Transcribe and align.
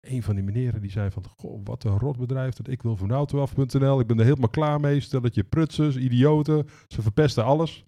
een 0.00 0.22
van 0.22 0.34
die 0.34 0.44
meneren 0.44 0.80
die 0.80 0.90
zei 0.90 1.10
van, 1.10 1.24
goh, 1.36 1.60
wat 1.64 1.84
een 1.84 1.98
rot 1.98 2.18
bedrijf, 2.18 2.54
dat 2.54 2.68
ik 2.68 2.82
wil 2.82 2.96
van 2.96 3.10
autoaf.nl. 3.10 4.00
Ik 4.00 4.06
ben 4.06 4.18
er 4.18 4.24
helemaal 4.24 4.48
klaar 4.48 4.80
mee, 4.80 5.00
stel 5.00 5.20
dat 5.20 5.34
je 5.34 5.44
prutsers, 5.44 5.96
idioten, 5.96 6.66
ze 6.86 7.02
verpesten 7.02 7.44
alles. 7.44 7.84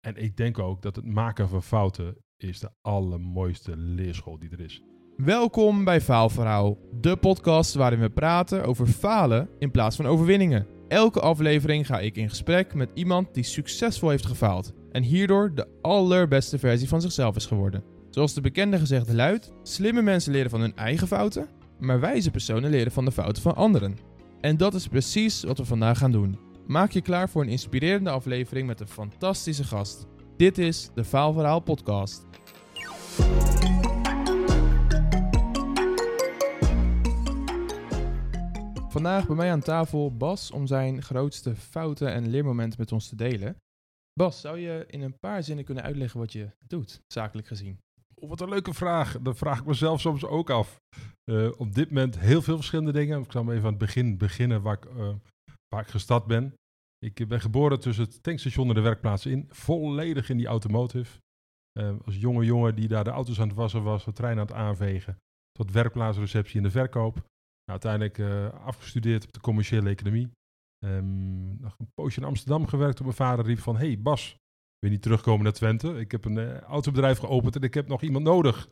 En 0.00 0.16
ik 0.16 0.36
denk 0.36 0.58
ook 0.58 0.82
dat 0.82 0.96
het 0.96 1.04
maken 1.04 1.48
van 1.48 1.62
fouten 1.62 2.16
is 2.36 2.60
de 2.60 2.70
allermooiste 2.80 3.76
leerschool 3.76 4.38
die 4.38 4.50
er 4.50 4.60
is. 4.60 4.82
Welkom 5.16 5.84
bij 5.84 6.00
Faalverhaal, 6.00 6.78
de 7.00 7.16
podcast 7.16 7.74
waarin 7.74 8.00
we 8.00 8.10
praten 8.10 8.64
over 8.64 8.86
falen 8.86 9.48
in 9.58 9.70
plaats 9.70 9.96
van 9.96 10.06
overwinningen. 10.06 10.66
Elke 10.88 11.20
aflevering 11.20 11.86
ga 11.86 12.00
ik 12.00 12.16
in 12.16 12.28
gesprek 12.28 12.74
met 12.74 12.90
iemand 12.94 13.34
die 13.34 13.44
succesvol 13.44 14.08
heeft 14.08 14.26
gefaald 14.26 14.72
en 14.90 15.02
hierdoor 15.02 15.54
de 15.54 15.68
allerbeste 15.82 16.58
versie 16.58 16.88
van 16.88 17.00
zichzelf 17.00 17.36
is 17.36 17.46
geworden. 17.46 17.93
Zoals 18.14 18.34
de 18.34 18.40
bekende 18.40 18.78
gezegde 18.78 19.14
luidt: 19.14 19.52
slimme 19.62 20.02
mensen 20.02 20.32
leren 20.32 20.50
van 20.50 20.60
hun 20.60 20.76
eigen 20.76 21.06
fouten, 21.06 21.48
maar 21.78 22.00
wijze 22.00 22.30
personen 22.30 22.70
leren 22.70 22.92
van 22.92 23.04
de 23.04 23.12
fouten 23.12 23.42
van 23.42 23.54
anderen. 23.54 23.96
En 24.40 24.56
dat 24.56 24.74
is 24.74 24.88
precies 24.88 25.42
wat 25.42 25.58
we 25.58 25.64
vandaag 25.64 25.98
gaan 25.98 26.12
doen. 26.12 26.38
Maak 26.66 26.90
je 26.90 27.00
klaar 27.00 27.28
voor 27.28 27.42
een 27.42 27.48
inspirerende 27.48 28.10
aflevering 28.10 28.66
met 28.66 28.80
een 28.80 28.88
fantastische 28.88 29.64
gast. 29.64 30.06
Dit 30.36 30.58
is 30.58 30.90
de 30.94 31.04
Faalverhaal 31.04 31.60
Podcast. 31.60 32.26
Vandaag 38.88 39.26
bij 39.26 39.36
mij 39.36 39.50
aan 39.50 39.60
tafel 39.60 40.16
Bas 40.16 40.50
om 40.50 40.66
zijn 40.66 41.02
grootste 41.02 41.56
fouten 41.56 42.12
en 42.12 42.30
leermomenten 42.30 42.80
met 42.80 42.92
ons 42.92 43.08
te 43.08 43.16
delen. 43.16 43.56
Bas, 44.12 44.40
zou 44.40 44.58
je 44.58 44.84
in 44.86 45.02
een 45.02 45.18
paar 45.18 45.42
zinnen 45.42 45.64
kunnen 45.64 45.84
uitleggen 45.84 46.20
wat 46.20 46.32
je 46.32 46.50
doet, 46.66 47.02
zakelijk 47.06 47.46
gezien? 47.46 47.78
Oh, 48.14 48.28
wat 48.28 48.40
een 48.40 48.48
leuke 48.48 48.74
vraag. 48.74 49.20
Dat 49.20 49.38
vraag 49.38 49.58
ik 49.58 49.66
mezelf 49.66 50.00
soms 50.00 50.24
ook 50.24 50.50
af. 50.50 50.80
Uh, 51.30 51.50
op 51.56 51.74
dit 51.74 51.88
moment 51.88 52.18
heel 52.18 52.42
veel 52.42 52.56
verschillende 52.56 52.92
dingen. 52.92 53.22
Ik 53.22 53.32
zal 53.32 53.44
maar 53.44 53.54
even 53.54 53.66
aan 53.66 53.74
het 53.74 53.80
begin 53.80 54.18
beginnen 54.18 54.62
waar 54.62 54.76
ik, 54.76 54.84
uh, 54.84 55.14
waar 55.68 55.82
ik 55.82 55.88
gestart 55.88 56.26
ben. 56.26 56.54
Ik 56.98 57.28
ben 57.28 57.40
geboren 57.40 57.80
tussen 57.80 58.04
het 58.04 58.22
tankstation 58.22 58.68
en 58.68 58.74
de 58.74 58.80
werkplaats 58.80 59.26
in. 59.26 59.46
Volledig 59.48 60.28
in 60.28 60.36
die 60.36 60.46
automotive. 60.46 61.18
Uh, 61.78 61.94
als 62.04 62.16
jonge 62.16 62.44
jongen 62.44 62.74
die 62.74 62.88
daar 62.88 63.04
de 63.04 63.10
auto's 63.10 63.40
aan 63.40 63.48
het 63.48 63.56
wassen 63.56 63.82
was, 63.82 64.04
de 64.04 64.12
trein 64.12 64.38
aan 64.38 64.46
het 64.46 64.54
aanvegen. 64.54 65.16
Tot 65.52 65.72
werkplaatsreceptie 65.72 66.56
in 66.56 66.62
de 66.62 66.70
verkoop. 66.70 67.14
Nou, 67.14 67.80
uiteindelijk 67.80 68.18
afgestudeerd 68.52 69.24
op 69.24 69.32
de 69.32 69.40
commerciële 69.40 69.90
economie. 69.90 70.30
Um, 70.84 71.60
nog 71.60 71.78
een 71.78 71.90
poosje 71.94 72.20
in 72.20 72.26
Amsterdam 72.26 72.66
gewerkt. 72.66 72.98
Op 72.98 73.04
mijn 73.04 73.16
vader 73.16 73.44
riep 73.44 73.58
van, 73.58 73.76
hey 73.76 73.98
Bas, 73.98 74.36
wil 74.84 74.92
niet 74.92 75.02
terugkomen 75.02 75.44
naar 75.44 75.52
Twente? 75.52 75.98
Ik 75.98 76.10
heb 76.10 76.24
een 76.24 76.36
uh, 76.36 76.60
autobedrijf 76.60 77.18
geopend 77.18 77.56
en 77.56 77.62
ik 77.62 77.74
heb 77.74 77.88
nog 77.88 78.02
iemand 78.02 78.24
nodig. 78.24 78.68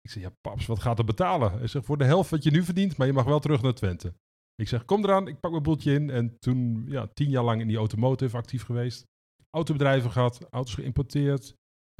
Ik 0.00 0.10
zeg, 0.10 0.22
ja 0.22 0.32
paps, 0.40 0.66
wat 0.66 0.80
gaat 0.80 0.98
er 0.98 1.04
betalen? 1.04 1.58
Hij 1.58 1.66
zegt, 1.66 1.84
voor 1.84 1.98
de 1.98 2.04
helft 2.04 2.30
wat 2.30 2.42
je 2.42 2.50
nu 2.50 2.62
verdient, 2.62 2.96
maar 2.96 3.06
je 3.06 3.12
mag 3.12 3.24
wel 3.24 3.40
terug 3.40 3.62
naar 3.62 3.74
Twente. 3.74 4.14
Ik 4.54 4.68
zeg, 4.68 4.84
kom 4.84 5.04
eraan, 5.04 5.28
ik 5.28 5.40
pak 5.40 5.50
mijn 5.50 5.62
boeltje 5.62 5.92
in. 5.92 6.10
En 6.10 6.38
toen, 6.38 6.84
ja, 6.88 7.06
tien 7.06 7.30
jaar 7.30 7.44
lang 7.44 7.60
in 7.60 7.66
die 7.66 7.76
automotive 7.76 8.36
actief 8.36 8.62
geweest. 8.62 9.06
Autobedrijven 9.50 10.10
gehad, 10.10 10.46
auto's 10.50 10.74
geïmporteerd, 10.74 11.54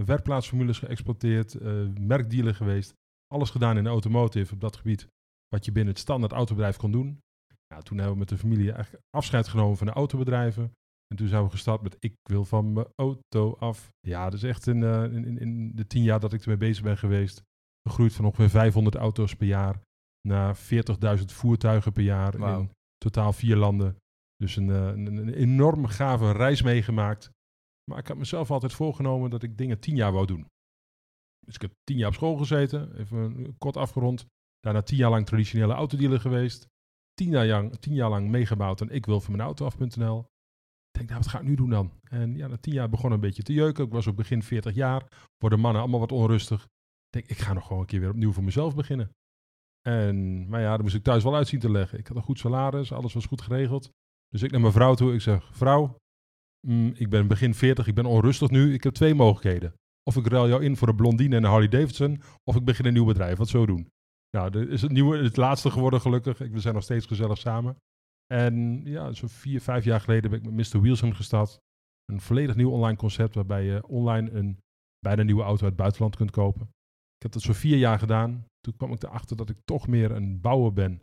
werkplaatsformules 0.04 0.78
geëxporteerd, 0.78 1.54
uh, 1.54 1.88
merkdealer 2.00 2.54
geweest. 2.54 2.94
Alles 3.26 3.50
gedaan 3.50 3.76
in 3.76 3.84
de 3.84 3.90
automotive 3.90 4.54
op 4.54 4.60
dat 4.60 4.76
gebied, 4.76 5.06
wat 5.48 5.64
je 5.64 5.72
binnen 5.72 5.92
het 5.92 6.02
standaard 6.02 6.32
autobedrijf 6.32 6.76
kon 6.76 6.92
doen. 6.92 7.20
Toen 7.82 7.96
hebben 7.96 8.12
we 8.12 8.18
met 8.18 8.28
de 8.28 8.38
familie 8.38 8.74
afscheid 9.10 9.48
genomen 9.48 9.76
van 9.76 9.86
de 9.86 9.92
autobedrijven. 9.92 10.72
En 11.10 11.16
toen 11.16 11.28
zijn 11.28 11.44
we 11.44 11.50
gestart 11.50 11.82
met 11.82 11.96
ik 11.98 12.14
wil 12.22 12.44
van 12.44 12.72
mijn 12.72 12.86
auto 12.94 13.56
af. 13.56 13.92
Ja, 14.00 14.32
is 14.32 14.42
echt 14.42 14.66
in, 14.66 14.82
uh, 14.82 15.02
in, 15.02 15.38
in, 15.38 15.72
de 15.74 15.86
tien 15.86 16.02
jaar 16.02 16.20
dat 16.20 16.32
ik 16.32 16.42
ermee 16.42 16.56
bezig 16.56 16.84
ben 16.84 16.98
geweest. 16.98 17.42
Gegroeid 17.88 18.12
van 18.12 18.24
ongeveer 18.24 18.50
500 18.50 18.96
auto's 18.96 19.34
per 19.34 19.46
jaar 19.46 19.80
naar 20.28 20.58
40.000 21.18 21.24
voertuigen 21.24 21.92
per 21.92 22.02
jaar 22.02 22.38
wow. 22.38 22.60
in 22.60 22.70
totaal 22.96 23.32
vier 23.32 23.56
landen. 23.56 23.96
Dus 24.36 24.56
een, 24.56 24.68
uh, 24.68 24.86
een, 24.86 25.06
een, 25.06 25.34
enorm 25.34 25.86
gave 25.86 26.32
reis 26.32 26.62
meegemaakt. 26.62 27.30
Maar 27.90 27.98
ik 27.98 28.06
had 28.06 28.16
mezelf 28.16 28.50
altijd 28.50 28.72
voorgenomen 28.72 29.30
dat 29.30 29.42
ik 29.42 29.58
dingen 29.58 29.80
tien 29.80 29.96
jaar 29.96 30.12
wou 30.12 30.26
doen. 30.26 30.46
Dus 31.46 31.54
ik 31.54 31.60
heb 31.60 31.72
tien 31.84 31.96
jaar 31.96 32.08
op 32.08 32.14
school 32.14 32.36
gezeten, 32.36 32.98
even 32.98 33.54
kort 33.58 33.76
afgerond. 33.76 34.26
Daarna 34.60 34.82
tien 34.82 34.96
jaar 34.96 35.10
lang 35.10 35.26
traditionele 35.26 35.72
autodealer 35.72 36.20
geweest. 36.20 36.66
Tien 37.14 37.30
jaar, 37.30 37.46
lang, 37.46 37.76
tien 37.76 37.94
jaar 37.94 38.10
lang 38.10 38.28
meegebouwd 38.28 38.80
en 38.80 38.90
ik 38.90 39.06
wil 39.06 39.20
van 39.20 39.32
mijn 39.32 39.44
auto 39.44 39.64
af.nl. 39.64 40.26
Ik 40.90 40.96
denk, 40.96 41.08
nou, 41.08 41.20
wat 41.20 41.30
ga 41.30 41.38
ik 41.38 41.44
nu 41.44 41.54
doen 41.54 41.70
dan? 41.70 41.92
En 42.02 42.36
ja, 42.36 42.46
na 42.46 42.56
tien 42.56 42.72
jaar 42.72 42.88
begon 42.88 43.12
een 43.12 43.20
beetje 43.20 43.42
te 43.42 43.52
jeuken. 43.52 43.84
Ik 43.84 43.92
was 43.92 44.06
op 44.06 44.16
begin 44.16 44.42
40 44.42 44.74
jaar. 44.74 45.30
Worden 45.38 45.60
mannen 45.60 45.82
allemaal 45.82 46.00
wat 46.00 46.12
onrustig. 46.12 46.62
Ik 46.62 47.10
denk, 47.10 47.26
ik 47.26 47.38
ga 47.38 47.52
nog 47.52 47.66
gewoon 47.66 47.80
een 47.80 47.86
keer 47.86 48.00
weer 48.00 48.10
opnieuw 48.10 48.32
voor 48.32 48.44
mezelf 48.44 48.74
beginnen. 48.74 49.10
En, 49.88 50.48
maar 50.48 50.60
ja, 50.60 50.72
dan 50.72 50.82
moest 50.82 50.94
ik 50.94 51.02
thuis 51.02 51.22
wel 51.22 51.34
uitzien 51.34 51.60
te 51.60 51.70
leggen. 51.70 51.98
Ik 51.98 52.06
had 52.06 52.16
een 52.16 52.22
goed 52.22 52.38
salaris, 52.38 52.92
alles 52.92 53.12
was 53.12 53.26
goed 53.26 53.42
geregeld. 53.42 53.90
Dus 54.28 54.42
ik 54.42 54.50
naar 54.50 54.60
mijn 54.60 54.72
vrouw 54.72 54.94
toe. 54.94 55.14
Ik 55.14 55.20
zeg, 55.20 55.50
vrouw, 55.52 55.96
mm, 56.66 56.92
ik 56.94 57.10
ben 57.10 57.26
begin 57.26 57.54
40, 57.54 57.86
ik 57.86 57.94
ben 57.94 58.06
onrustig 58.06 58.50
nu. 58.50 58.74
Ik 58.74 58.82
heb 58.82 58.94
twee 58.94 59.14
mogelijkheden. 59.14 59.74
Of 60.02 60.16
ik 60.16 60.26
ruil 60.26 60.48
jou 60.48 60.64
in 60.64 60.76
voor 60.76 60.88
een 60.88 60.96
blondine 60.96 61.36
en 61.36 61.44
een 61.44 61.50
Harley 61.50 61.68
Davidson. 61.68 62.22
Of 62.44 62.56
ik 62.56 62.64
begin 62.64 62.86
een 62.86 62.92
nieuw 62.92 63.04
bedrijf. 63.04 63.38
Wat 63.38 63.48
zo 63.48 63.66
doen? 63.66 63.88
Nou, 64.30 64.50
dit 64.50 64.68
is 64.68 64.82
het, 64.82 64.90
nieuwe, 64.90 65.18
het 65.22 65.36
laatste 65.36 65.70
geworden 65.70 66.00
gelukkig. 66.00 66.38
We 66.38 66.60
zijn 66.60 66.74
nog 66.74 66.82
steeds 66.82 67.06
gezellig 67.06 67.38
samen. 67.38 67.76
En 68.32 68.80
ja, 68.84 69.12
zo'n 69.12 69.28
vier, 69.28 69.60
vijf 69.60 69.84
jaar 69.84 70.00
geleden 70.00 70.30
ben 70.30 70.38
ik 70.38 70.52
met 70.52 70.72
Mr. 70.72 70.80
Wilson 70.80 71.14
gestart. 71.14 71.58
Een 72.04 72.20
volledig 72.20 72.56
nieuw 72.56 72.70
online 72.70 72.96
concept 72.96 73.34
waarbij 73.34 73.64
je 73.64 73.86
online 73.86 74.30
een 74.30 74.58
bijna 74.98 75.22
nieuwe 75.22 75.42
auto 75.42 75.62
uit 75.62 75.72
het 75.72 75.80
buitenland 75.80 76.16
kunt 76.16 76.30
kopen. 76.30 76.62
Ik 77.16 77.22
heb 77.22 77.32
dat 77.32 77.42
zo'n 77.42 77.54
vier 77.54 77.76
jaar 77.76 77.98
gedaan. 77.98 78.44
Toen 78.60 78.76
kwam 78.76 78.92
ik 78.92 79.02
erachter 79.02 79.36
dat 79.36 79.50
ik 79.50 79.56
toch 79.64 79.86
meer 79.86 80.10
een 80.10 80.40
bouwer 80.40 80.72
ben 80.72 81.00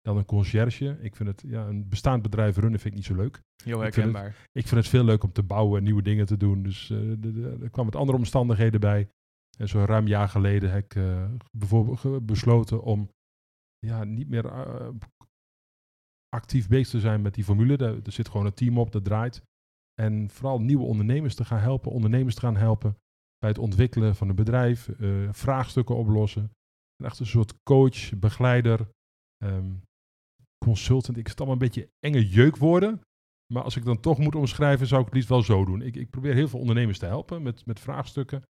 dan 0.00 0.16
een 0.16 0.24
conciërge. 0.24 0.98
Ik 1.00 1.16
vind 1.16 1.28
het, 1.28 1.42
ja, 1.46 1.66
een 1.66 1.88
bestaand 1.88 2.22
bedrijf 2.22 2.56
runnen 2.56 2.80
vind 2.80 2.94
ik 2.94 2.98
niet 2.98 3.08
zo 3.08 3.14
leuk. 3.14 3.40
Heel 3.64 3.80
herkenbaar. 3.80 4.26
Ik 4.26 4.32
vind 4.32 4.46
het, 4.46 4.62
ik 4.62 4.68
vind 4.68 4.80
het 4.80 4.88
veel 4.88 5.04
leuk 5.04 5.22
om 5.22 5.32
te 5.32 5.42
bouwen 5.42 5.78
en 5.78 5.84
nieuwe 5.84 6.02
dingen 6.02 6.26
te 6.26 6.36
doen. 6.36 6.62
Dus 6.62 6.90
uh, 6.90 7.62
er 7.62 7.70
kwam 7.70 7.86
het 7.86 7.96
andere 7.96 8.18
omstandigheden 8.18 8.80
bij. 8.80 9.08
En 9.58 9.68
zo'n 9.68 9.86
ruim 9.86 10.06
jaar 10.06 10.28
geleden 10.28 10.70
heb 10.70 10.84
ik 10.84 10.94
uh, 10.94 11.30
bijvoorbeeld 11.50 12.26
besloten 12.26 12.82
om 12.82 13.10
ja, 13.78 14.04
niet 14.04 14.28
meer 14.28 14.44
uh, 14.44 14.88
actief 16.36 16.68
bezig 16.68 16.88
te 16.88 17.00
zijn 17.00 17.22
met 17.22 17.34
die 17.34 17.44
formule. 17.44 17.76
Er, 17.76 18.12
zit 18.12 18.28
gewoon 18.28 18.46
een 18.46 18.54
team 18.54 18.78
op 18.78 18.92
dat 18.92 19.04
draait. 19.04 19.42
En 20.02 20.30
vooral 20.30 20.60
nieuwe 20.60 20.84
ondernemers 20.84 21.34
te 21.34 21.44
gaan 21.44 21.60
helpen, 21.60 21.92
ondernemers 21.92 22.34
te 22.34 22.40
gaan 22.40 22.56
helpen 22.56 22.96
bij 23.38 23.48
het 23.48 23.58
ontwikkelen 23.58 24.16
van 24.16 24.28
een 24.28 24.34
bedrijf, 24.34 24.88
uh, 24.88 25.28
vraagstukken 25.32 25.96
oplossen. 25.96 26.50
En 26.96 27.06
echt 27.06 27.18
een 27.18 27.26
soort 27.26 27.54
coach, 27.62 28.18
begeleider, 28.18 28.88
um, 29.44 29.82
consultant. 30.64 31.16
Ik 31.16 31.28
zit 31.28 31.36
allemaal 31.36 31.56
een 31.56 31.66
beetje 31.66 31.88
enge 31.98 32.28
jeukwoorden. 32.28 33.00
Maar 33.52 33.62
als 33.62 33.76
ik 33.76 33.84
dan 33.84 34.00
toch 34.00 34.18
moet 34.18 34.34
omschrijven, 34.34 34.86
zou 34.86 35.00
ik 35.00 35.06
het 35.06 35.14
liefst 35.14 35.30
wel 35.30 35.42
zo 35.42 35.64
doen. 35.64 35.82
Ik, 35.82 35.96
ik 35.96 36.10
probeer 36.10 36.34
heel 36.34 36.48
veel 36.48 36.60
ondernemers 36.60 36.98
te 36.98 37.06
helpen 37.06 37.42
met, 37.42 37.66
met 37.66 37.80
vraagstukken. 37.80 38.42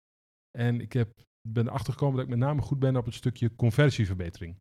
En 0.57 0.81
ik 0.81 0.93
heb, 0.93 1.21
ben 1.47 1.67
erachter 1.67 1.93
gekomen 1.93 2.15
dat 2.15 2.23
ik 2.23 2.29
met 2.29 2.39
name 2.39 2.61
goed 2.61 2.79
ben 2.79 2.95
op 2.95 3.05
het 3.05 3.13
stukje 3.13 3.55
conversieverbetering. 3.55 4.57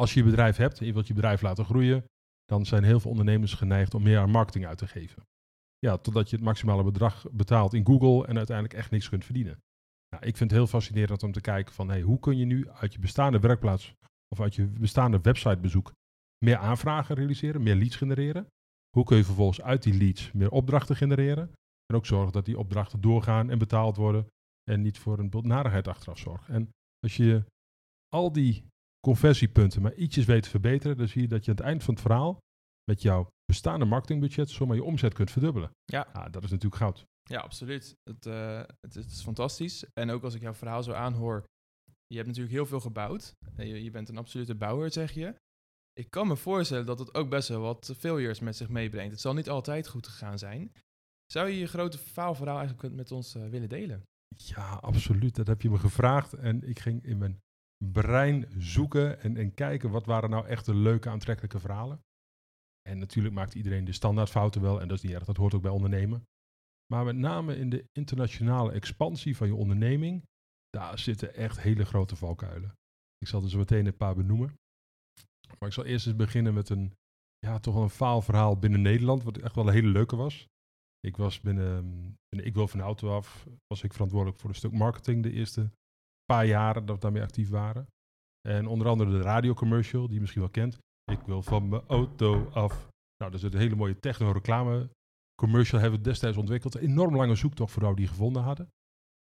Als 0.00 0.14
je 0.14 0.20
je 0.20 0.30
bedrijf 0.30 0.56
hebt 0.56 0.78
en 0.80 0.86
je 0.86 0.92
wilt 0.92 1.06
je 1.06 1.14
bedrijf 1.14 1.42
laten 1.42 1.64
groeien, 1.64 2.04
dan 2.44 2.66
zijn 2.66 2.84
heel 2.84 3.00
veel 3.00 3.10
ondernemers 3.10 3.54
geneigd 3.54 3.94
om 3.94 4.02
meer 4.02 4.18
aan 4.18 4.30
marketing 4.30 4.66
uit 4.66 4.78
te 4.78 4.86
geven. 4.86 5.22
Ja, 5.78 5.96
totdat 5.96 6.30
je 6.30 6.36
het 6.36 6.44
maximale 6.44 6.84
bedrag 6.84 7.26
betaalt 7.30 7.74
in 7.74 7.86
Google 7.86 8.26
en 8.26 8.36
uiteindelijk 8.36 8.78
echt 8.78 8.90
niks 8.90 9.08
kunt 9.08 9.24
verdienen. 9.24 9.58
Nou, 10.14 10.26
ik 10.26 10.36
vind 10.36 10.50
het 10.50 10.58
heel 10.58 10.68
fascinerend 10.68 11.22
om 11.22 11.32
te 11.32 11.40
kijken 11.40 11.74
van 11.74 11.88
hey, 11.88 12.00
hoe 12.00 12.18
kun 12.18 12.36
je 12.36 12.44
nu 12.44 12.70
uit 12.70 12.92
je 12.92 12.98
bestaande 12.98 13.38
werkplaats 13.38 13.94
of 14.28 14.40
uit 14.40 14.54
je 14.54 14.66
bestaande 14.66 15.20
websitebezoek 15.20 15.92
meer 16.44 16.56
aanvragen 16.56 17.14
realiseren, 17.14 17.62
meer 17.62 17.74
leads 17.74 17.96
genereren. 17.96 18.46
Hoe 18.96 19.04
kun 19.04 19.16
je 19.16 19.24
vervolgens 19.24 19.62
uit 19.62 19.82
die 19.82 19.94
leads 19.94 20.32
meer 20.32 20.50
opdrachten 20.50 20.96
genereren 20.96 21.52
en 21.86 21.96
ook 21.96 22.06
zorgen 22.06 22.32
dat 22.32 22.44
die 22.44 22.58
opdrachten 22.58 23.00
doorgaan 23.00 23.50
en 23.50 23.58
betaald 23.58 23.96
worden 23.96 24.26
en 24.70 24.82
niet 24.82 24.98
voor 24.98 25.18
een 25.18 25.30
narigheid 25.42 25.88
achteraf 25.88 26.18
zorgen. 26.18 26.54
En 26.54 26.68
als 27.00 27.16
je 27.16 27.44
al 28.08 28.32
die 28.32 28.64
conversiepunten 29.04 29.82
maar 29.82 29.94
ietsjes 29.94 30.24
weet 30.24 30.42
te 30.42 30.48
verbeteren, 30.48 30.96
dan 30.96 31.08
zie 31.08 31.22
je 31.22 31.28
dat 31.28 31.44
je 31.44 31.50
aan 31.50 31.56
het 31.56 31.66
eind 31.66 31.82
van 31.82 31.94
het 31.94 32.02
verhaal 32.02 32.38
met 32.84 33.02
jouw 33.02 33.28
bestaande 33.44 33.84
marketingbudget 33.84 34.50
zomaar 34.50 34.76
je 34.76 34.84
omzet 34.84 35.14
kunt 35.14 35.30
verdubbelen. 35.30 35.70
Ja. 35.84 36.08
ja 36.12 36.28
dat 36.28 36.44
is 36.44 36.50
natuurlijk 36.50 36.82
goud. 36.82 37.04
Ja, 37.22 37.40
absoluut. 37.40 37.96
Het, 38.10 38.26
uh, 38.26 38.58
het, 38.80 38.94
het, 38.94 39.10
is 39.10 39.22
fantastisch. 39.22 39.84
En 39.92 40.10
ook 40.10 40.22
als 40.22 40.34
ik 40.34 40.40
jouw 40.40 40.54
verhaal 40.54 40.82
zo 40.82 40.92
aanhoor, 40.92 41.44
je 42.06 42.16
hebt 42.16 42.28
natuurlijk 42.28 42.54
heel 42.54 42.66
veel 42.66 42.80
gebouwd. 42.80 43.34
Je, 43.56 43.84
je 43.84 43.90
bent 43.90 44.08
een 44.08 44.18
absolute 44.18 44.54
bouwer, 44.54 44.92
zeg 44.92 45.12
je. 45.12 45.34
Ik 45.92 46.10
kan 46.10 46.26
me 46.26 46.36
voorstellen 46.36 46.86
dat 46.86 46.98
het 46.98 47.14
ook 47.14 47.28
best 47.28 47.48
wel 47.48 47.60
wat 47.60 47.94
failures 47.96 48.40
met 48.40 48.56
zich 48.56 48.68
meebrengt. 48.68 49.10
Het 49.10 49.20
zal 49.20 49.34
niet 49.34 49.48
altijd 49.48 49.88
goed 49.88 50.06
gegaan 50.06 50.38
zijn. 50.38 50.72
Zou 51.32 51.48
je 51.48 51.58
je 51.58 51.66
grote 51.66 51.98
faalverhaal 51.98 52.58
eigenlijk 52.58 52.94
met 52.94 53.12
ons 53.12 53.36
uh, 53.36 53.48
willen 53.48 53.68
delen? 53.68 54.02
Ja, 54.36 54.74
absoluut. 54.74 55.34
Dat 55.34 55.46
heb 55.46 55.62
je 55.62 55.70
me 55.70 55.78
gevraagd. 55.78 56.32
En 56.32 56.68
ik 56.68 56.78
ging 56.78 57.04
in 57.04 57.18
mijn 57.18 57.40
brein 57.78 58.46
zoeken 58.58 59.20
en, 59.20 59.36
en 59.36 59.54
kijken 59.54 59.90
wat 59.90 60.06
waren 60.06 60.30
nou 60.30 60.46
echt 60.46 60.66
de 60.66 60.74
leuke, 60.74 61.08
aantrekkelijke 61.08 61.60
verhalen. 61.60 62.02
En 62.88 62.98
natuurlijk 62.98 63.34
maakt 63.34 63.54
iedereen 63.54 63.84
de 63.84 63.92
standaardfouten 63.92 64.60
wel. 64.60 64.80
En 64.80 64.88
dat 64.88 64.96
is 64.96 65.02
niet 65.02 65.12
erg, 65.12 65.24
dat 65.24 65.36
hoort 65.36 65.54
ook 65.54 65.62
bij 65.62 65.70
ondernemen. 65.70 66.26
Maar 66.92 67.04
met 67.04 67.16
name 67.16 67.56
in 67.56 67.70
de 67.70 67.88
internationale 67.92 68.72
expansie 68.72 69.36
van 69.36 69.46
je 69.46 69.54
onderneming, 69.54 70.24
daar 70.70 70.98
zitten 70.98 71.34
echt 71.34 71.60
hele 71.60 71.84
grote 71.84 72.16
valkuilen. 72.16 72.74
Ik 73.18 73.28
zal 73.28 73.42
er 73.42 73.50
zo 73.50 73.58
meteen 73.58 73.86
een 73.86 73.96
paar 73.96 74.14
benoemen. 74.14 74.54
Maar 75.58 75.68
ik 75.68 75.74
zal 75.74 75.84
eerst 75.84 76.06
eens 76.06 76.16
beginnen 76.16 76.54
met 76.54 76.68
een, 76.68 76.94
ja, 77.38 77.58
toch 77.58 77.74
wel 77.74 77.82
een 77.82 77.90
faalverhaal 77.90 78.58
binnen 78.58 78.82
Nederland, 78.82 79.22
wat 79.22 79.38
echt 79.38 79.54
wel 79.54 79.66
een 79.66 79.72
hele 79.72 79.88
leuke 79.88 80.16
was. 80.16 80.46
Ik 81.00 81.16
was 81.16 81.40
binnen, 81.40 81.82
binnen 82.28 82.48
Ik 82.48 82.54
Wil 82.54 82.68
Van 82.68 82.78
de 82.78 82.84
Auto 82.84 83.16
Af, 83.16 83.46
was 83.66 83.82
ik 83.82 83.92
verantwoordelijk 83.92 84.40
voor 84.40 84.48
een 84.48 84.56
stuk 84.56 84.72
marketing 84.72 85.22
de 85.22 85.32
eerste 85.32 85.70
paar 86.24 86.46
jaren 86.46 86.86
dat 86.86 86.94
we 86.94 87.00
daarmee 87.00 87.22
actief 87.22 87.48
waren. 87.48 87.86
En 88.48 88.66
onder 88.66 88.88
andere 88.88 89.10
de 89.10 89.20
radiocommercial, 89.20 90.04
die 90.04 90.14
je 90.14 90.20
misschien 90.20 90.42
wel 90.42 90.50
kent. 90.50 90.78
Ik 91.12 91.20
wil 91.20 91.42
van 91.42 91.68
mijn 91.68 91.82
auto 91.86 92.48
af. 92.48 92.88
Nou, 93.16 93.30
dat 93.30 93.34
is 93.34 93.42
een 93.42 93.58
hele 93.58 93.76
mooie 93.76 93.98
techno-reclame 93.98 94.88
commercial 95.34 95.80
hebben 95.80 95.98
we 95.98 96.04
destijds 96.04 96.36
ontwikkeld. 96.36 96.74
Een 96.74 96.80
enorm 96.80 97.16
lange 97.16 97.34
zoektocht 97.34 97.72
voor 97.72 97.96
die 97.96 98.06
gevonden 98.06 98.42
hadden. 98.42 98.68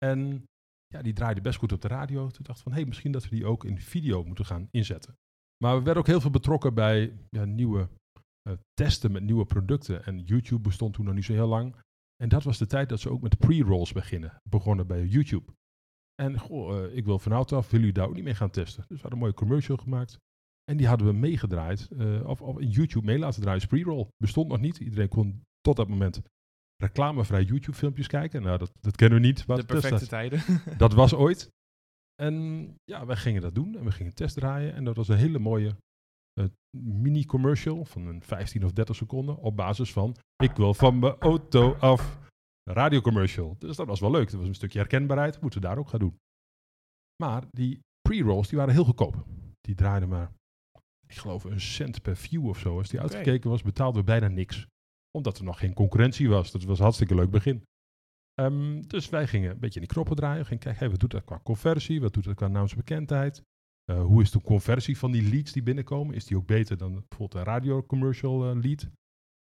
En 0.05 0.44
ja, 0.87 1.02
die 1.02 1.12
draaide 1.12 1.40
best 1.40 1.58
goed 1.58 1.73
op 1.73 1.81
de 1.81 1.88
radio. 1.88 2.29
Toen 2.29 2.44
dacht 2.44 2.58
ik 2.58 2.64
van, 2.64 2.73
hé, 2.73 2.79
hey, 2.79 2.88
misschien 2.88 3.12
dat 3.12 3.23
we 3.23 3.31
die 3.31 3.46
ook 3.46 3.64
in 3.64 3.79
video 3.79 4.25
moeten 4.25 4.44
gaan 4.44 4.69
inzetten. 4.70 5.17
Maar 5.64 5.76
we 5.76 5.82
werden 5.82 6.02
ook 6.02 6.08
heel 6.08 6.20
veel 6.20 6.31
betrokken 6.31 6.75
bij 6.75 7.19
ja, 7.29 7.44
nieuwe 7.44 7.88
uh, 8.49 8.55
testen 8.75 9.12
met 9.12 9.23
nieuwe 9.23 9.46
producten. 9.46 10.05
En 10.05 10.19
YouTube 10.19 10.61
bestond 10.61 10.94
toen 10.94 11.05
nog 11.05 11.14
niet 11.14 11.25
zo 11.25 11.32
heel 11.32 11.49
lang. 11.49 11.76
En 12.23 12.29
dat 12.29 12.43
was 12.43 12.58
de 12.58 12.67
tijd 12.67 12.88
dat 12.88 13.00
ze 13.00 13.11
ook 13.11 13.23
met 13.23 13.38
pre-rolls 13.38 13.93
beginnen, 13.93 14.37
begonnen 14.49 14.87
bij 14.87 15.06
YouTube. 15.06 15.52
En 16.22 16.38
goh, 16.38 16.76
uh, 16.76 16.96
ik 16.96 17.04
wil 17.04 17.18
vanuit 17.18 17.52
af, 17.52 17.64
willen 17.70 17.86
jullie 17.86 17.92
daar 17.92 18.08
ook 18.08 18.14
niet 18.14 18.24
mee 18.24 18.34
gaan 18.34 18.50
testen? 18.50 18.84
Dus 18.88 18.96
we 18.96 19.02
hadden 19.02 19.12
een 19.12 19.18
mooie 19.18 19.34
commercial 19.34 19.76
gemaakt. 19.76 20.18
En 20.64 20.76
die 20.76 20.86
hadden 20.86 21.06
we 21.06 21.12
meegedraaid, 21.12 21.88
uh, 21.92 22.28
of, 22.28 22.42
of 22.42 22.58
in 22.58 22.68
YouTube 22.68 23.06
mee 23.06 23.18
laten 23.18 23.42
draaien. 23.42 23.66
Pre-roll 23.66 24.08
bestond 24.16 24.48
nog 24.48 24.60
niet. 24.60 24.78
Iedereen 24.78 25.08
kon 25.08 25.42
tot 25.60 25.76
dat 25.76 25.88
moment 25.88 26.20
reclamevrij 26.82 27.42
YouTube-filmpjes 27.42 28.06
kijken. 28.06 28.42
Nou, 28.42 28.58
dat, 28.58 28.72
dat 28.80 28.96
kennen 28.96 29.20
we 29.20 29.26
niet. 29.26 29.46
De 29.46 29.64
perfecte 29.64 30.06
tijden. 30.06 30.42
dat 30.78 30.92
was 30.92 31.14
ooit. 31.14 31.50
En 32.22 32.74
ja, 32.84 33.06
wij 33.06 33.16
gingen 33.16 33.42
dat 33.42 33.54
doen 33.54 33.76
en 33.76 33.84
we 33.84 33.90
gingen 33.90 34.14
test 34.14 34.34
draaien. 34.34 34.74
En 34.74 34.84
dat 34.84 34.96
was 34.96 35.08
een 35.08 35.16
hele 35.16 35.38
mooie 35.38 35.76
uh, 36.40 36.46
mini-commercial 36.76 37.84
van 37.84 38.06
een 38.06 38.22
15 38.22 38.64
of 38.64 38.72
30 38.72 38.96
seconden 38.96 39.36
op 39.36 39.56
basis 39.56 39.92
van 39.92 40.16
ik 40.36 40.56
wil 40.56 40.74
van 40.74 40.98
mijn 40.98 41.14
auto 41.18 41.74
af. 41.74 42.27
Radiocommercial. 42.72 43.56
Dus 43.58 43.76
dat 43.76 43.86
was 43.86 44.00
wel 44.00 44.10
leuk. 44.10 44.30
Dat 44.30 44.40
was 44.40 44.48
een 44.48 44.54
stukje 44.54 44.78
herkenbaarheid. 44.78 45.40
Moeten 45.40 45.60
we 45.60 45.66
daar 45.66 45.78
ook 45.78 45.88
gaan 45.88 46.00
doen. 46.00 46.18
Maar 47.22 47.44
die 47.50 47.80
pre-rolls 48.00 48.48
die 48.48 48.58
waren 48.58 48.74
heel 48.74 48.84
goedkoop. 48.84 49.26
Die 49.60 49.74
draaiden 49.74 50.08
maar, 50.08 50.32
ik 51.06 51.16
geloof, 51.16 51.44
een 51.44 51.60
cent 51.60 52.02
per 52.02 52.16
view 52.16 52.48
of 52.48 52.58
zo. 52.58 52.78
Als 52.78 52.88
die 52.88 53.00
uitgekeken 53.00 53.50
was, 53.50 53.62
betaalden 53.62 54.00
we 54.00 54.06
bijna 54.06 54.28
niks 54.28 54.66
omdat 55.10 55.38
er 55.38 55.44
nog 55.44 55.58
geen 55.58 55.74
concurrentie 55.74 56.28
was. 56.28 56.50
Dat 56.50 56.62
was 56.62 56.78
een 56.78 56.84
hartstikke 56.84 57.14
leuk 57.14 57.30
begin. 57.30 57.62
Um, 58.40 58.86
dus 58.86 59.08
wij 59.08 59.26
gingen 59.26 59.50
een 59.50 59.58
beetje 59.58 59.80
in 59.80 59.86
die 59.86 59.94
knoppen 59.94 60.16
draaien. 60.16 60.44
Gingen 60.44 60.62
kijken, 60.62 60.80
hey, 60.80 60.90
wat 60.90 61.00
doet 61.00 61.10
dat 61.10 61.24
qua 61.24 61.40
conversie? 61.42 62.00
Wat 62.00 62.14
doet 62.14 62.24
dat 62.24 62.34
qua 62.34 62.48
naamsbekendheid? 62.48 63.42
Uh, 63.90 64.02
hoe 64.02 64.22
is 64.22 64.30
de 64.30 64.40
conversie 64.40 64.98
van 64.98 65.12
die 65.12 65.30
leads 65.30 65.52
die 65.52 65.62
binnenkomen? 65.62 66.14
Is 66.14 66.24
die 66.24 66.36
ook 66.36 66.46
beter 66.46 66.76
dan 66.76 66.92
bijvoorbeeld 66.92 67.34
een 67.34 67.52
radiocommercial 67.52 68.50
uh, 68.50 68.62
lead? 68.62 68.88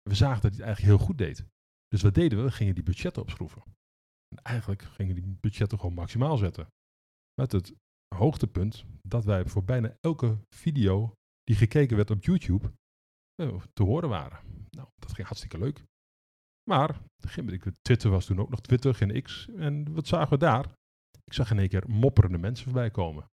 We 0.01 0.15
zagen 0.15 0.41
dat 0.41 0.51
hij 0.51 0.59
het 0.59 0.61
eigenlijk 0.61 0.97
heel 0.97 1.05
goed 1.07 1.17
deed. 1.17 1.45
Dus 1.91 2.01
wat 2.01 2.13
deden 2.13 2.37
we? 2.37 2.43
We 2.43 2.51
gingen 2.51 2.75
die 2.75 2.83
budgetten 2.83 3.21
opschroeven. 3.21 3.63
En 4.35 4.43
eigenlijk 4.43 4.81
gingen 4.81 5.15
die 5.15 5.37
budgetten 5.41 5.79
gewoon 5.79 5.95
maximaal 5.95 6.37
zetten. 6.37 6.67
Met 7.41 7.51
het 7.51 7.73
hoogtepunt 8.15 8.85
dat 9.01 9.25
wij 9.25 9.45
voor 9.45 9.63
bijna 9.63 9.97
elke 9.99 10.37
video 10.55 11.13
die 11.43 11.55
gekeken 11.55 11.95
werd 11.95 12.09
op 12.09 12.23
YouTube 12.23 12.73
uh, 13.41 13.61
te 13.73 13.83
horen 13.83 14.09
waren. 14.09 14.39
Nou, 14.69 14.89
dat 14.95 15.13
ging 15.13 15.27
hartstikke 15.27 15.57
leuk. 15.57 15.83
Maar, 16.69 17.01
Twitter 17.81 18.09
was 18.09 18.25
toen 18.25 18.39
ook 18.39 18.49
nog 18.49 18.61
Twitter, 18.61 18.95
geen 18.95 19.21
X. 19.21 19.47
En 19.47 19.93
wat 19.93 20.07
zagen 20.07 20.29
we 20.29 20.37
daar? 20.37 20.65
Ik 21.23 21.33
zag 21.33 21.51
in 21.51 21.59
één 21.59 21.69
keer 21.69 21.89
mopperende 21.89 22.37
mensen 22.37 22.65
voorbij 22.65 22.91
komen. 22.91 23.30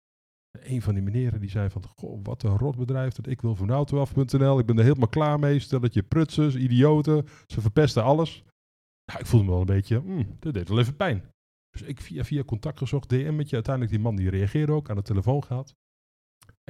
En 0.59 0.73
een 0.73 0.83
van 0.83 0.95
die 0.95 1.03
meneren 1.03 1.41
die 1.41 1.51
zei 1.51 1.71
van, 1.71 1.85
goh, 1.97 2.21
wat 2.23 2.43
een 2.43 2.59
rotbedrijf, 2.59 3.15
dat 3.15 3.27
ik 3.27 3.41
wil 3.41 3.55
van 3.55 3.71
autoaf.nl, 3.71 4.59
ik 4.59 4.67
ben 4.67 4.79
er 4.79 4.85
helemaal 4.85 5.09
klaar 5.09 5.39
mee, 5.39 5.59
stel 5.59 5.81
dat 5.81 5.95
je 5.95 6.03
prutsers, 6.03 6.55
idioten, 6.55 7.27
ze 7.47 7.61
verpesten 7.61 8.03
alles. 8.03 8.45
Ik 9.19 9.27
voelde 9.27 9.45
me 9.45 9.51
wel 9.51 9.61
een 9.61 9.67
beetje, 9.67 10.01
mm, 10.01 10.37
dat 10.39 10.55
deed 10.55 10.69
wel 10.69 10.79
even 10.79 10.97
pijn. 10.97 11.25
Dus 11.71 11.83
ik 11.83 12.01
via, 12.01 12.25
via 12.25 12.45
contact 12.45 12.79
gezocht, 12.79 13.09
DM 13.09 13.37
met 13.37 13.49
je, 13.49 13.55
uiteindelijk 13.55 13.95
die 13.95 14.05
man 14.05 14.17
die 14.17 14.31
reageerde 14.31 14.73
ook, 14.73 14.91
aan 14.91 14.97
de 14.97 15.03
telefoon 15.03 15.45
gehad. 15.45 15.75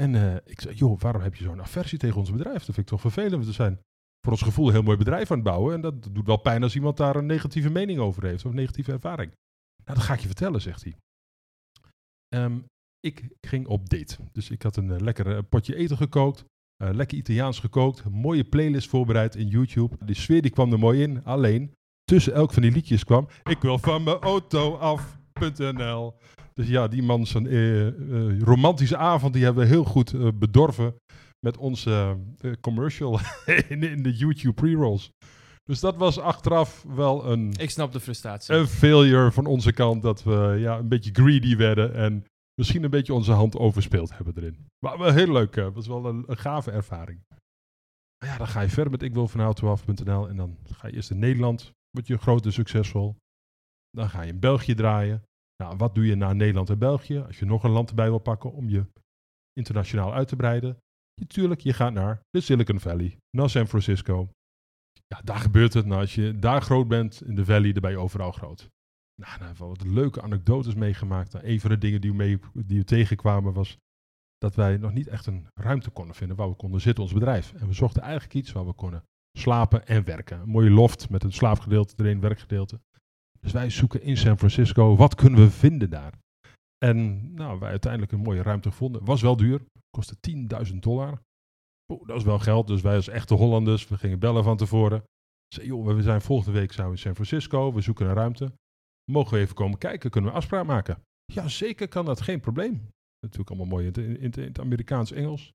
En 0.00 0.14
uh, 0.14 0.36
ik 0.44 0.60
zei, 0.60 0.74
joh, 0.74 1.00
waarom 1.00 1.22
heb 1.22 1.34
je 1.34 1.44
zo'n 1.44 1.60
aversie 1.60 1.98
tegen 1.98 2.18
ons 2.18 2.30
bedrijf? 2.30 2.64
Dat 2.64 2.74
vind 2.74 2.78
ik 2.78 2.86
toch 2.86 3.00
vervelend. 3.00 3.44
We 3.44 3.52
zijn 3.52 3.80
voor 4.20 4.32
ons 4.32 4.42
gevoel 4.42 4.66
een 4.66 4.72
heel 4.72 4.82
mooi 4.82 4.96
bedrijf 4.96 5.30
aan 5.30 5.36
het 5.36 5.46
bouwen. 5.46 5.74
En 5.74 5.80
dat 5.80 6.08
doet 6.14 6.26
wel 6.26 6.36
pijn 6.36 6.62
als 6.62 6.74
iemand 6.74 6.96
daar 6.96 7.16
een 7.16 7.26
negatieve 7.26 7.70
mening 7.70 7.98
over 7.98 8.24
heeft 8.24 8.44
of 8.44 8.52
negatieve 8.52 8.92
ervaring. 8.92 9.32
Nou, 9.84 9.98
dat 9.98 10.06
ga 10.06 10.14
ik 10.14 10.20
je 10.20 10.26
vertellen, 10.26 10.60
zegt 10.60 10.82
hij. 10.82 10.96
Um, 12.28 12.66
ik 13.00 13.28
ging 13.40 13.66
op 13.66 13.88
date. 13.88 14.16
Dus 14.32 14.50
ik 14.50 14.62
had 14.62 14.76
een 14.76 14.88
uh, 14.88 14.98
lekker 14.98 15.26
uh, 15.26 15.38
potje 15.48 15.76
eten 15.76 15.96
gekookt. 15.96 16.44
Uh, 16.82 16.90
lekker 16.92 17.18
Italiaans 17.18 17.58
gekookt. 17.58 18.02
Een 18.04 18.12
mooie 18.12 18.44
playlist 18.44 18.88
voorbereid 18.88 19.34
in 19.34 19.46
YouTube. 19.46 19.96
De 20.04 20.14
sfeer 20.14 20.42
die 20.42 20.50
kwam 20.50 20.72
er 20.72 20.78
mooi 20.78 21.02
in. 21.02 21.24
Alleen, 21.24 21.72
tussen 22.04 22.32
elk 22.32 22.52
van 22.52 22.62
die 22.62 22.72
liedjes 22.72 23.04
kwam... 23.04 23.28
Ik 23.44 23.60
wil 23.60 23.78
van 23.78 24.02
mijn 24.02 24.18
auto 24.18 24.76
af.nl. 24.76 26.14
Dus 26.54 26.68
ja, 26.68 26.88
die 26.88 27.02
man 27.02 27.26
zijn 27.26 28.44
romantische 28.44 28.96
avond... 28.96 29.32
die 29.32 29.44
hebben 29.44 29.62
we 29.62 29.68
heel 29.68 29.84
goed 29.84 30.38
bedorven 30.38 30.94
met 31.46 31.56
onze 31.56 32.16
commercial 32.60 33.20
in, 33.68 33.82
in, 33.82 34.02
de 34.02 34.16
YouTube 34.16 34.54
pre-rolls. 34.54 35.10
Dus 35.64 35.80
dat 35.80 35.96
was 35.96 36.18
achteraf 36.18 36.84
wel 36.88 37.30
een... 37.30 37.52
Ik 37.56 37.70
snap 37.70 37.92
de 37.92 38.00
frustratie. 38.00 38.54
Een 38.54 38.66
failure 38.66 39.32
van 39.32 39.46
onze 39.46 39.72
kant 39.72 40.02
dat 40.02 40.22
we 40.22 40.56
ja, 40.58 40.78
een 40.78 40.88
beetje 40.88 41.10
greedy 41.12 41.56
werden 41.56 41.94
en 41.94 42.24
misschien 42.58 42.84
een 42.84 42.90
beetje 42.90 43.14
onze 43.14 43.32
hand 43.32 43.56
overspeeld 43.56 44.16
hebben 44.16 44.36
erin. 44.36 44.66
Maar 44.84 44.98
wel 44.98 45.12
heel 45.12 45.32
leuk, 45.32 45.54
het 45.54 45.74
was 45.74 45.86
wel 45.86 46.06
een, 46.06 46.24
een, 46.26 46.36
gave 46.36 46.70
ervaring. 46.70 47.20
Maar 48.18 48.30
ja, 48.30 48.36
dan 48.36 48.46
ga 48.46 48.60
je 48.60 48.68
verder 48.68 48.90
met 48.90 49.02
ikwilvanauto.nl 49.02 50.28
en 50.28 50.36
dan 50.36 50.58
ga 50.64 50.86
je 50.86 50.94
eerst 50.94 51.10
in 51.10 51.18
Nederland, 51.18 51.72
word 51.90 52.06
je 52.06 52.18
groot 52.18 52.44
en 52.44 52.52
succesvol. 52.52 53.16
Dan 53.90 54.08
ga 54.08 54.22
je 54.22 54.32
in 54.32 54.38
België 54.38 54.74
draaien. 54.74 55.22
Nou, 55.62 55.76
wat 55.76 55.94
doe 55.94 56.06
je 56.06 56.14
na 56.14 56.32
Nederland 56.32 56.70
en 56.70 56.78
België? 56.78 57.18
Als 57.18 57.38
je 57.38 57.44
nog 57.44 57.64
een 57.64 57.70
land 57.70 57.88
erbij 57.88 58.08
wil 58.08 58.18
pakken 58.18 58.52
om 58.52 58.68
je 58.68 58.86
internationaal 59.52 60.14
uit 60.14 60.28
te 60.28 60.36
breiden, 60.36 60.78
Natuurlijk, 61.18 61.60
je 61.60 61.72
gaat 61.72 61.92
naar 61.92 62.20
de 62.30 62.40
Silicon 62.40 62.80
Valley, 62.80 63.16
naar 63.36 63.50
San 63.50 63.66
Francisco. 63.66 64.28
Ja, 65.06 65.20
daar 65.24 65.38
gebeurt 65.38 65.74
het. 65.74 65.86
Nou, 65.86 66.00
als 66.00 66.14
je 66.14 66.38
daar 66.38 66.62
groot 66.62 66.88
bent 66.88 67.22
in 67.22 67.34
de 67.34 67.44
Valley, 67.44 67.72
dan 67.72 67.82
ben 67.82 67.90
je 67.90 67.98
overal 67.98 68.32
groot. 68.32 68.68
Nou, 69.22 69.38
nou 69.38 69.54
wat 69.56 69.84
leuke 69.84 70.22
anekdotes 70.22 70.74
meegemaakt. 70.74 71.32
Nou, 71.32 71.46
een 71.46 71.60
van 71.60 71.70
de 71.70 71.78
dingen 71.78 72.00
die 72.00 72.12
we, 72.12 72.38
die 72.52 72.84
tegenkwamen 72.84 73.52
was 73.52 73.76
dat 74.36 74.54
wij 74.54 74.76
nog 74.76 74.92
niet 74.92 75.06
echt 75.06 75.26
een 75.26 75.46
ruimte 75.54 75.90
konden 75.90 76.14
vinden 76.14 76.36
waar 76.36 76.48
we 76.48 76.54
konden 76.54 76.80
zitten, 76.80 77.04
ons 77.04 77.12
bedrijf. 77.12 77.52
En 77.52 77.66
we 77.66 77.72
zochten 77.72 78.02
eigenlijk 78.02 78.34
iets 78.34 78.52
waar 78.52 78.66
we 78.66 78.72
konden 78.72 79.04
slapen 79.38 79.86
en 79.86 80.04
werken. 80.04 80.40
Een 80.40 80.48
mooie 80.48 80.70
loft 80.70 81.10
met 81.10 81.24
een 81.24 81.32
slaapgedeelte 81.32 81.94
erin, 81.96 82.20
werkgedeelte. 82.20 82.80
Dus 83.40 83.52
wij 83.52 83.70
zoeken 83.70 84.02
in 84.02 84.16
San 84.16 84.38
Francisco, 84.38 84.96
wat 84.96 85.14
kunnen 85.14 85.40
we 85.40 85.50
vinden 85.50 85.90
daar? 85.90 86.12
En 86.84 87.34
nou, 87.34 87.58
wij 87.58 87.70
uiteindelijk 87.70 88.12
een 88.12 88.20
mooie 88.20 88.42
ruimte 88.42 88.70
gevonden. 88.70 89.04
Was 89.04 89.22
wel 89.22 89.36
duur, 89.36 89.64
kostte 89.90 90.16
10.000 90.70 90.74
dollar. 90.74 91.20
Dat 92.06 92.16
is 92.16 92.24
wel 92.24 92.38
geld, 92.38 92.66
dus 92.66 92.80
wij 92.80 92.94
als 92.94 93.08
echte 93.08 93.34
Hollanders, 93.34 93.88
we 93.88 93.98
gingen 93.98 94.18
bellen 94.18 94.44
van 94.44 94.56
tevoren. 94.56 95.02
Zei, 95.54 95.66
joh, 95.66 95.86
we 95.86 96.02
zijn 96.02 96.20
volgende 96.20 96.58
week 96.58 96.76
in 96.76 96.98
San 96.98 97.14
Francisco, 97.14 97.72
we 97.72 97.80
zoeken 97.80 98.06
een 98.06 98.14
ruimte. 98.14 98.52
Mogen 99.10 99.34
we 99.34 99.40
even 99.40 99.54
komen 99.54 99.78
kijken, 99.78 100.10
kunnen 100.10 100.30
we 100.30 100.36
afspraak 100.36 100.66
maken? 100.66 101.02
Ja, 101.32 101.48
zeker 101.48 101.88
kan 101.88 102.04
dat, 102.04 102.20
geen 102.20 102.40
probleem. 102.40 102.88
Natuurlijk 103.20 103.50
allemaal 103.50 103.78
mooi 103.78 103.86
in 103.86 104.22
het, 104.24 104.36
in 104.36 104.44
het 104.44 104.60
Amerikaans-Engels. 104.60 105.52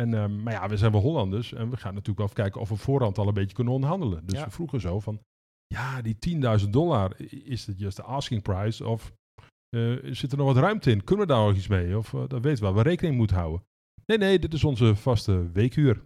En, 0.00 0.12
um, 0.12 0.42
maar 0.42 0.52
ja, 0.52 0.68
we 0.68 0.76
zijn 0.76 0.92
wel 0.92 1.00
Hollanders 1.00 1.52
en 1.52 1.70
we 1.70 1.76
gaan 1.76 1.94
natuurlijk 1.94 2.18
wel 2.18 2.26
even 2.26 2.42
kijken 2.42 2.60
of 2.60 2.68
we 2.68 2.76
voorhand 2.76 3.18
al 3.18 3.28
een 3.28 3.34
beetje 3.34 3.54
kunnen 3.54 3.72
onderhandelen. 3.72 4.26
Dus 4.26 4.44
we 4.44 4.50
vroegen 4.50 4.80
zo 4.80 5.00
van, 5.00 5.20
ja, 5.66 6.02
die 6.02 6.16
10.000 6.64 6.70
dollar, 6.70 7.20
is 7.30 7.66
het 7.66 7.78
just 7.78 7.96
de 7.96 8.02
asking 8.02 8.42
price 8.42 8.86
of 8.86 9.12
uh, 9.76 10.14
zit 10.14 10.32
er 10.32 10.38
nog 10.38 10.46
wat 10.46 10.56
ruimte 10.56 10.90
in? 10.90 11.04
Kunnen 11.04 11.26
we 11.26 11.32
daar 11.32 11.46
nog 11.46 11.56
iets 11.56 11.68
mee? 11.68 11.98
Of 11.98 12.12
uh, 12.12 12.20
dat 12.28 12.42
weten 12.42 12.64
we 12.64 12.72
waar 12.72 12.82
we 12.82 12.88
rekening 12.88 13.16
moeten 13.16 13.36
houden. 13.36 13.62
Nee, 14.06 14.18
nee, 14.18 14.38
dit 14.38 14.52
is 14.52 14.64
onze 14.64 14.96
vaste 14.96 15.50
weekhuur. 15.52 16.02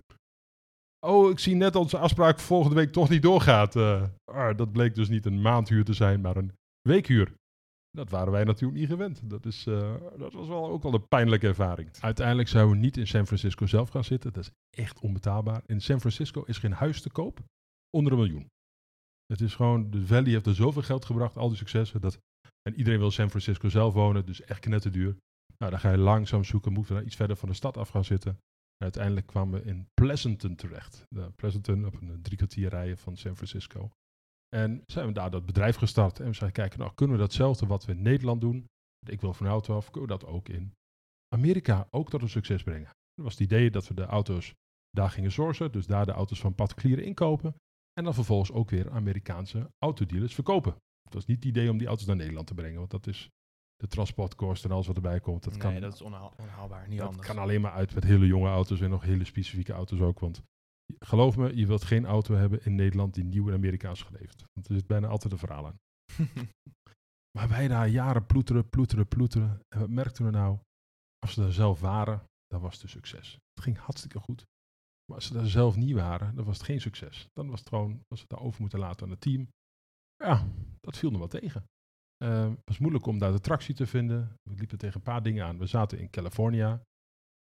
Oh, 1.07 1.31
ik 1.31 1.39
zie 1.39 1.55
net 1.55 1.73
dat 1.73 1.83
onze 1.83 1.99
afspraak 1.99 2.39
volgende 2.39 2.77
week 2.77 2.93
toch 2.93 3.09
niet 3.09 3.23
doorgaat. 3.23 3.77
Uh, 3.77 4.03
ah, 4.25 4.57
dat 4.57 4.73
bleek 4.73 4.95
dus 4.95 5.09
niet 5.09 5.27
een 5.27 5.41
maandhuur 5.41 5.85
te 5.85 5.93
zijn, 5.93 6.21
maar 6.21 6.37
een 6.37 6.53
weekhuur. 6.89 7.35
Dat 7.91 8.11
waren 8.11 8.33
wij 8.33 8.45
natuurlijk 8.45 8.79
niet 8.79 8.89
gewend. 8.89 9.31
Dat, 9.31 9.47
is, 9.47 9.65
dat 10.17 10.33
was 10.33 10.49
wel 10.49 10.69
ook 10.69 10.83
wel 10.83 10.95
een 10.95 11.09
pijnlijke 11.09 11.47
ervaring. 11.47 11.91
Uiteindelijk 12.01 12.49
zouden 12.49 12.77
we 12.77 12.81
niet 12.81 12.97
in 12.97 13.07
San 13.07 13.27
Francisco 13.27 13.67
zelf 13.67 13.89
gaan 13.89 14.05
zitten. 14.05 14.33
Dat 14.33 14.43
is 14.43 14.51
echt 14.77 15.01
onbetaalbaar. 15.01 15.63
In 15.67 15.81
San 15.81 16.01
Francisco 16.01 16.43
is 16.43 16.59
geen 16.59 16.73
huis 16.73 17.03
te 17.03 17.11
koop 17.11 17.41
onder 17.91 18.13
een 18.13 18.19
miljoen. 18.19 18.51
Het 19.27 19.41
is 19.41 19.55
gewoon, 19.55 19.91
de 19.91 20.07
Valley 20.07 20.31
heeft 20.31 20.47
er 20.47 20.55
zoveel 20.55 20.83
geld 20.83 21.05
gebracht, 21.05 21.37
al 21.37 21.49
die 21.49 21.57
successen, 21.57 22.01
dat 22.01 22.19
en 22.63 22.75
iedereen 22.75 22.99
wil 22.99 23.11
San 23.11 23.31
Francisco 23.31 23.69
zelf 23.69 23.95
wonen, 23.95 24.27
dus 24.27 24.41
echt 24.41 24.61
knetterduur. 24.61 25.17
Nou, 25.59 25.71
dan 25.71 25.81
ga 25.81 25.91
je 25.91 25.99
langzaam 25.99 26.45
zoeken, 26.45 26.73
moeten 26.73 26.97
we 26.97 27.05
iets 27.05 27.17
verder 27.17 27.37
van 27.37 27.49
de 27.49 27.55
stad 27.55 27.77
af 27.77 27.89
gaan 27.89 28.05
zitten. 28.05 28.31
En 28.77 28.85
uiteindelijk 28.85 29.27
kwamen 29.27 29.61
we 29.61 29.67
in 29.67 29.89
Pleasanton 29.95 30.55
terecht. 30.55 31.05
De 31.09 31.31
Pleasanton 31.31 31.87
op 31.87 32.01
een 32.01 32.23
drie 32.23 32.37
kwartier 32.37 32.69
rijden 32.69 32.99
van 32.99 33.17
San 33.17 33.37
Francisco. 33.37 33.91
En 34.57 34.83
zijn 34.87 35.07
we 35.07 35.13
daar 35.13 35.31
dat 35.31 35.47
bedrijf 35.47 35.77
gestart. 35.77 36.21
En 36.21 36.27
we 36.27 36.33
zijn 36.33 36.53
kijken, 36.53 36.79
nou 36.79 36.93
kunnen 36.95 37.17
we 37.17 37.23
datzelfde 37.23 37.67
wat 37.67 37.85
we 37.85 37.93
in 37.93 38.03
Nederland 38.03 38.41
doen. 38.41 38.67
Ik 39.07 39.21
wil 39.21 39.33
van 39.35 39.47
auto 39.47 39.77
af, 39.77 39.91
kunnen 39.91 40.11
we 40.11 40.19
dat 40.19 40.29
ook 40.29 40.49
in 40.49 40.73
Amerika 41.35 41.87
ook 41.91 42.11
tot 42.11 42.23
een 42.23 42.29
succes 42.29 42.63
brengen. 42.63 42.91
Dat 43.15 43.25
was 43.25 43.33
het 43.33 43.43
idee 43.43 43.71
dat 43.71 43.89
we 43.89 43.95
de 43.95 44.05
auto's 44.05 44.55
daar 44.91 45.11
gingen 45.11 45.33
sourcen, 45.33 45.73
dus 45.73 45.87
daar 45.87 46.07
de 46.07 46.13
auto's 46.13 46.41
van 46.41 46.55
particulieren 46.55 47.05
inkopen. 47.05 47.55
En 47.93 48.05
dan 48.05 48.15
vervolgens 48.15 48.53
ook 48.53 48.71
weer 48.71 48.91
Amerikaanse 48.91 49.71
autodealers 49.79 50.35
verkopen. 50.35 50.73
Het 51.03 51.15
was 51.15 51.27
niet 51.27 51.37
het 51.37 51.45
idee 51.45 51.71
om 51.71 51.79
die 51.79 51.87
auto's 51.87 52.07
naar 52.07 52.17
Nederland 52.17 52.47
te 52.47 52.55
brengen, 52.55 52.79
want 52.79 52.91
dat 52.91 53.07
is 53.07 53.29
de 53.77 53.87
transportkosten 53.87 54.69
en 54.69 54.75
alles 54.75 54.87
wat 54.87 54.97
erbij 54.97 55.21
komt. 55.21 55.45
Dat 55.45 55.53
nee, 55.53 55.63
kan, 55.63 55.81
dat 55.81 55.95
is 55.95 56.03
onhaal- 56.03 56.35
onhaalbaar, 56.39 56.89
niet 56.89 56.99
dat 56.99 57.09
anders. 57.09 57.27
kan 57.27 57.39
alleen 57.39 57.61
maar 57.61 57.73
uit 57.73 57.95
met 57.95 58.05
hele 58.05 58.27
jonge 58.27 58.49
auto's 58.49 58.81
en 58.81 58.91
nog 58.91 59.03
hele 59.03 59.25
specifieke 59.25 59.73
auto's 59.73 60.01
ook. 60.01 60.21
Want 60.21 60.43
geloof 60.99 61.37
me, 61.37 61.57
je 61.57 61.67
wilt 61.67 61.85
geen 61.85 62.07
auto 62.07 62.35
hebben 62.35 62.65
in 62.65 62.75
Nederland 62.75 63.15
die 63.15 63.25
nieuw 63.25 63.49
in 63.49 63.55
Amerika 63.55 63.91
is 63.91 64.03
geleverd. 64.03 64.45
Want 64.53 64.69
er 64.69 64.75
zit 64.75 64.87
bijna 64.87 65.07
altijd 65.07 65.33
een 65.33 65.39
verhaal 65.39 65.67
aan. 65.67 65.79
Maar 67.39 67.49
wij 67.49 67.69
daar 67.69 67.89
jaren 67.89 68.27
ploeteren, 68.27 68.69
ploeteren, 68.69 69.09
ploeteren. 69.09 69.61
En 69.69 69.81
wat 69.81 69.91
merkten 69.91 70.25
we 70.25 70.31
nou? 70.31 70.59
Als 71.19 71.33
ze 71.33 71.41
daar 71.41 71.53
zelf 71.53 71.81
waren, 71.81 72.25
dan 72.47 72.61
was 72.61 72.75
het 72.75 72.83
een 72.83 72.89
succes. 72.89 73.33
Het 73.33 73.65
ging 73.65 73.79
hartstikke 73.79 74.19
goed. 74.19 74.45
Maar 75.05 75.17
als 75.17 75.27
ze 75.27 75.33
daar 75.33 75.47
zelf 75.47 75.77
niet 75.77 75.95
waren, 75.95 76.35
dan 76.35 76.45
was 76.45 76.57
het 76.57 76.67
geen 76.67 76.81
succes. 76.81 77.27
Dan 77.33 77.49
was 77.49 77.59
het 77.59 77.69
gewoon, 77.69 78.01
als 78.09 78.21
we 78.21 78.27
het 78.29 78.39
over 78.39 78.61
moeten 78.61 78.79
laten 78.79 79.05
aan 79.05 79.11
het 79.11 79.21
team. 79.21 79.49
Ja, 80.17 80.49
dat 80.81 80.97
viel 80.97 81.11
nog 81.11 81.19
wel 81.19 81.29
tegen. 81.29 81.65
Eh, 82.17 82.49
het 82.49 82.65
was 82.65 82.79
moeilijk 82.79 83.07
om 83.07 83.19
daar 83.19 83.33
de 83.33 83.41
tractie 83.41 83.75
te 83.75 83.87
vinden. 83.87 84.35
We 84.43 84.55
liepen 84.55 84.79
tegen 84.79 84.97
een 84.97 85.03
paar 85.03 85.23
dingen 85.23 85.45
aan. 85.45 85.59
We 85.59 85.67
zaten 85.67 85.99
in 85.99 86.11
California. 86.11 86.83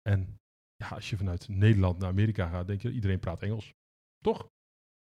En 0.09 0.37
ja, 0.81 0.89
als 0.89 1.11
je 1.11 1.17
vanuit 1.17 1.49
Nederland 1.49 1.99
naar 1.99 2.09
Amerika 2.09 2.49
gaat, 2.49 2.67
denk 2.67 2.83
je, 2.83 2.93
iedereen 2.93 3.19
praat 3.19 3.43
Engels. 3.43 3.73
Toch? 4.19 4.49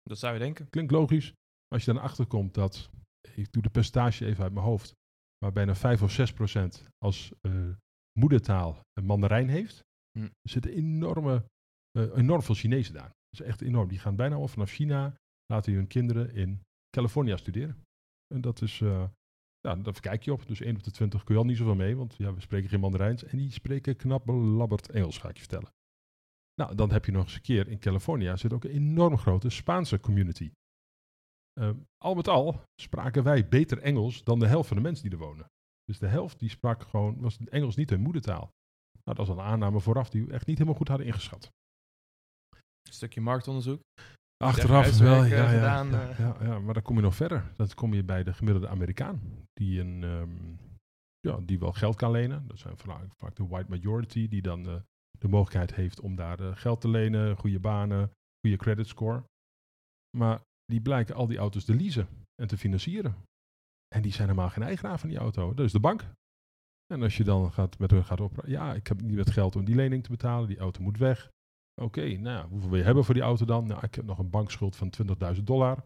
Dat 0.02 0.18
zou 0.18 0.32
je 0.32 0.38
denken. 0.38 0.70
Klinkt 0.70 0.92
logisch. 0.92 1.26
Maar 1.28 1.78
als 1.78 1.84
je 1.84 1.92
dan 1.92 2.02
achterkomt 2.02 2.54
dat, 2.54 2.90
ik 3.34 3.52
doe 3.52 3.62
de 3.62 3.70
percentage 3.70 4.26
even 4.26 4.42
uit 4.44 4.52
mijn 4.52 4.66
hoofd, 4.66 4.94
maar 5.38 5.52
bijna 5.52 5.74
5 5.74 6.02
of 6.02 6.10
6 6.10 6.32
procent 6.32 6.88
als 6.98 7.32
eh, 7.40 7.68
moedertaal 8.18 8.80
een 8.92 9.04
mandarijn 9.04 9.48
heeft, 9.48 9.82
Hm. 10.18 10.24
er 10.24 10.50
zitten 10.50 10.72
enorme, 10.72 11.44
eh, 11.90 12.16
enorm 12.16 12.42
veel 12.42 12.54
Chinezen 12.54 12.94
daar. 12.94 13.08
Dat 13.08 13.40
is 13.40 13.46
echt 13.46 13.60
enorm. 13.60 13.88
Die 13.88 13.98
gaan 13.98 14.16
bijna 14.16 14.34
al 14.34 14.48
vanaf 14.48 14.70
China, 14.70 15.16
laten 15.46 15.72
hun 15.72 15.86
kinderen 15.86 16.34
in 16.34 16.60
California 16.90 17.36
studeren. 17.36 17.82
En 18.34 18.40
dat 18.40 18.62
is, 18.62 18.80
eh 18.80 19.08
ja, 19.68 19.76
daar 19.76 20.00
kijk 20.00 20.22
je 20.22 20.32
op. 20.32 20.46
Dus 20.46 20.60
1 20.60 20.76
op 20.76 20.82
de 20.82 20.90
20 20.90 21.24
kun 21.24 21.34
je 21.34 21.40
al 21.40 21.46
niet 21.46 21.56
zoveel 21.56 21.74
mee, 21.74 21.96
want 21.96 22.14
ja, 22.16 22.34
we 22.34 22.40
spreken 22.40 22.68
geen 22.68 22.80
Mandarijns. 22.80 23.24
En 23.24 23.38
die 23.38 23.50
spreken 23.50 23.96
knap 23.96 24.24
belabberd 24.26 24.90
Engels, 24.90 25.18
ga 25.18 25.28
ik 25.28 25.34
je 25.34 25.40
vertellen. 25.40 25.72
Nou, 26.54 26.74
dan 26.74 26.90
heb 26.90 27.04
je 27.04 27.12
nog 27.12 27.24
eens 27.24 27.34
een 27.34 27.40
keer 27.40 27.68
in 27.68 27.78
California 27.78 28.36
zit 28.36 28.52
ook 28.52 28.64
een 28.64 28.70
enorm 28.70 29.16
grote 29.16 29.50
Spaanse 29.50 30.00
community. 30.00 30.50
Ehm, 31.52 31.76
al 31.98 32.14
met 32.14 32.28
al 32.28 32.62
spraken 32.80 33.22
wij 33.22 33.48
beter 33.48 33.78
Engels 33.78 34.24
dan 34.24 34.38
de 34.38 34.46
helft 34.46 34.68
van 34.68 34.76
de 34.76 34.82
mensen 34.82 35.10
die 35.10 35.18
er 35.18 35.24
wonen. 35.24 35.46
Dus 35.84 35.98
de 35.98 36.06
helft 36.06 36.38
die 36.38 36.48
sprak 36.48 36.82
gewoon, 36.82 37.20
was 37.20 37.38
Engels 37.44 37.76
niet 37.76 37.90
hun 37.90 38.00
moedertaal. 38.00 38.50
Nou, 39.04 39.16
dat 39.16 39.16
was 39.16 39.28
een 39.28 39.40
aanname 39.40 39.80
vooraf 39.80 40.10
die 40.10 40.24
we 40.24 40.32
echt 40.32 40.46
niet 40.46 40.58
helemaal 40.58 40.78
goed 40.78 40.88
hadden 40.88 41.06
ingeschat. 41.06 41.50
Een 42.82 42.92
stukje 42.92 43.20
marktonderzoek. 43.20 43.80
Achteraf 44.36 44.98
wel, 44.98 45.08
ja, 45.08 45.20
uitwerken, 45.20 45.36
ja, 45.36 45.48
gedaan, 45.48 45.90
ja, 45.90 46.10
eh. 46.10 46.18
ja, 46.18 46.36
ja, 46.40 46.58
maar 46.58 46.74
dan 46.74 46.82
kom 46.82 46.96
je 46.96 47.02
nog 47.02 47.14
verder. 47.14 47.52
Dan 47.56 47.68
kom 47.74 47.94
je 47.94 48.04
bij 48.04 48.22
de 48.22 48.32
gemiddelde 48.32 48.68
Amerikaan, 48.68 49.20
die, 49.52 49.80
een, 49.80 50.02
ehm, 50.04 50.54
ja, 51.20 51.38
die 51.42 51.58
wel 51.58 51.72
geld 51.72 51.96
kan 51.96 52.10
lenen. 52.10 52.46
Dat 52.46 52.58
zijn 52.58 52.78
vaak, 52.78 53.14
vaak 53.16 53.36
de 53.36 53.46
white 53.46 53.70
majority, 53.70 54.28
die 54.28 54.42
dan 54.42 54.68
eh, 54.68 54.74
de 55.18 55.28
mogelijkheid 55.28 55.74
heeft 55.74 56.00
om 56.00 56.16
daar 56.16 56.40
eh, 56.40 56.56
geld 56.56 56.80
te 56.80 56.88
lenen, 56.88 57.36
goede 57.36 57.60
banen, 57.60 58.10
goede 58.40 58.56
credit 58.56 58.88
score. 58.88 59.24
Maar 60.16 60.40
die 60.64 60.80
blijken 60.80 61.14
al 61.14 61.26
die 61.26 61.38
auto's 61.38 61.64
te 61.64 61.74
leasen 61.74 62.08
en 62.34 62.48
te 62.48 62.58
financieren. 62.58 63.16
En 63.94 64.02
die 64.02 64.12
zijn 64.12 64.28
helemaal 64.28 64.50
geen 64.50 64.62
eigenaar 64.62 64.98
van 64.98 65.08
die 65.08 65.18
auto. 65.18 65.54
Dat 65.54 65.66
is 65.66 65.72
de 65.72 65.80
bank. 65.80 66.04
En 66.86 67.02
als 67.02 67.16
je 67.16 67.24
dan 67.24 67.52
gaat 67.52 67.78
met 67.78 67.90
hun 67.90 68.04
gaat 68.04 68.20
op, 68.20 68.42
ja, 68.46 68.74
ik 68.74 68.86
heb 68.86 69.00
niet 69.00 69.18
het 69.18 69.30
geld 69.30 69.56
om 69.56 69.64
die 69.64 69.74
lening 69.74 70.02
te 70.02 70.10
betalen, 70.10 70.48
die 70.48 70.58
auto 70.58 70.82
moet 70.82 70.98
weg. 70.98 71.30
Oké, 71.82 72.16
nou, 72.16 72.48
hoeveel 72.48 72.68
wil 72.68 72.78
je 72.78 72.84
hebben 72.84 73.04
voor 73.04 73.14
die 73.14 73.22
auto 73.22 73.44
dan? 73.44 73.66
Nou, 73.66 73.84
ik 73.84 73.94
heb 73.94 74.04
nog 74.04 74.18
een 74.18 74.30
bankschuld 74.30 74.76
van 74.76 74.92
20.000 75.36 75.42
dollar. 75.42 75.76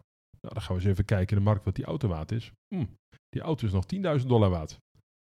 Nou, 0.41 0.53
dan 0.53 0.61
gaan 0.61 0.75
we 0.75 0.81
eens 0.81 0.91
even 0.91 1.05
kijken 1.05 1.37
in 1.37 1.43
de 1.43 1.49
markt 1.49 1.65
wat 1.65 1.75
die 1.75 1.85
auto 1.85 2.07
waard 2.07 2.31
is. 2.31 2.51
Hm, 2.75 2.85
die 3.29 3.41
auto 3.41 3.65
is 3.65 3.71
nog 3.71 3.85
10.000 4.21 4.27
dollar 4.27 4.49
waard. 4.49 4.77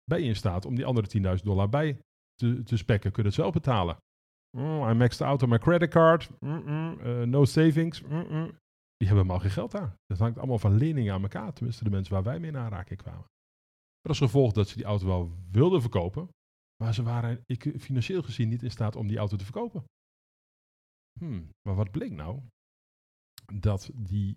Ben 0.05 0.21
je 0.21 0.29
in 0.29 0.37
staat 0.37 0.65
om 0.65 0.75
die 0.75 0.85
andere 0.85 1.37
10.000 1.39 1.45
dollar 1.45 1.69
bij 1.69 1.99
te, 2.35 2.63
te 2.63 2.77
spekken? 2.77 3.13
Kun 3.13 3.23
je 3.23 3.29
het 3.29 3.39
zelf 3.39 3.53
betalen? 3.53 3.97
Mm, 4.57 4.89
I 4.89 4.95
maxed 4.95 5.21
out 5.21 5.43
on 5.43 5.49
my 5.49 5.59
credit 5.59 5.91
card. 5.91 6.31
Mm, 6.41 6.63
mm, 6.65 7.01
eh, 7.01 7.23
no 7.23 7.45
savings. 7.45 8.01
Die 8.01 9.09
hebben 9.09 9.27
helemaal 9.27 9.39
geen 9.39 9.51
geld 9.51 9.71
daar. 9.71 9.95
Dat 10.07 10.19
hangt 10.19 10.39
allemaal 10.39 10.59
van 10.59 10.77
leningen 10.77 11.15
aan 11.15 11.23
elkaar. 11.23 11.53
Tenminste, 11.53 11.85
de 11.85 11.91
mensen 11.91 12.15
waar 12.15 12.23
wij 12.23 12.41
mee 12.41 12.51
in 12.51 12.57
aanraking 12.57 12.99
kwamen. 12.99 13.25
Dat 14.01 14.09
als 14.09 14.19
gevolg 14.19 14.53
dat 14.53 14.69
ze 14.69 14.77
die 14.77 14.85
auto 14.85 15.07
wel 15.07 15.31
wilden 15.51 15.81
verkopen. 15.81 16.29
Maar 16.83 16.95
ze 16.95 17.03
waren 17.03 17.43
ik, 17.47 17.75
financieel 17.79 18.23
gezien 18.23 18.49
niet 18.49 18.63
in 18.63 18.71
staat 18.71 18.97
om 18.97 19.07
die 19.07 19.19
auto 19.19 19.37
te 19.37 19.45
verkopen. 19.45 19.85
Hmm, 21.19 21.49
maar 21.69 21.75
wat 21.75 21.91
bleek 21.91 22.13
nou? 22.13 22.41
Dat 23.55 23.91
die 23.95 24.37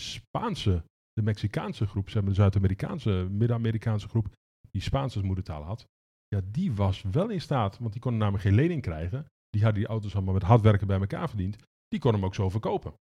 Spaanse, 0.00 0.84
de 1.12 1.22
Mexicaanse 1.22 1.86
groep, 1.86 2.10
zeg 2.10 2.22
maar 2.22 2.30
de 2.30 2.36
Zuid-Amerikaanse, 2.36 3.26
Midden-Amerikaanse 3.30 4.08
groep, 4.08 4.32
die 4.70 4.82
Spaans 4.82 5.14
als 5.14 5.24
moedertaal 5.24 5.62
had, 5.62 5.86
ja, 6.28 6.40
die 6.44 6.72
was 6.72 7.02
wel 7.02 7.28
in 7.28 7.40
staat, 7.40 7.78
want 7.78 7.92
die 7.92 8.00
konden 8.00 8.20
namelijk 8.20 8.44
geen 8.44 8.54
lening 8.54 8.82
krijgen. 8.82 9.26
Die 9.48 9.62
hadden 9.62 9.80
die 9.80 9.90
auto's 9.90 10.14
allemaal 10.14 10.34
met 10.34 10.42
hard 10.42 10.60
werken 10.60 10.86
bij 10.86 11.00
elkaar 11.00 11.28
verdiend. 11.28 11.56
Die 11.88 12.00
konden 12.00 12.20
hem 12.20 12.28
ook 12.28 12.34
zo 12.34 12.48
verkopen. 12.48 12.94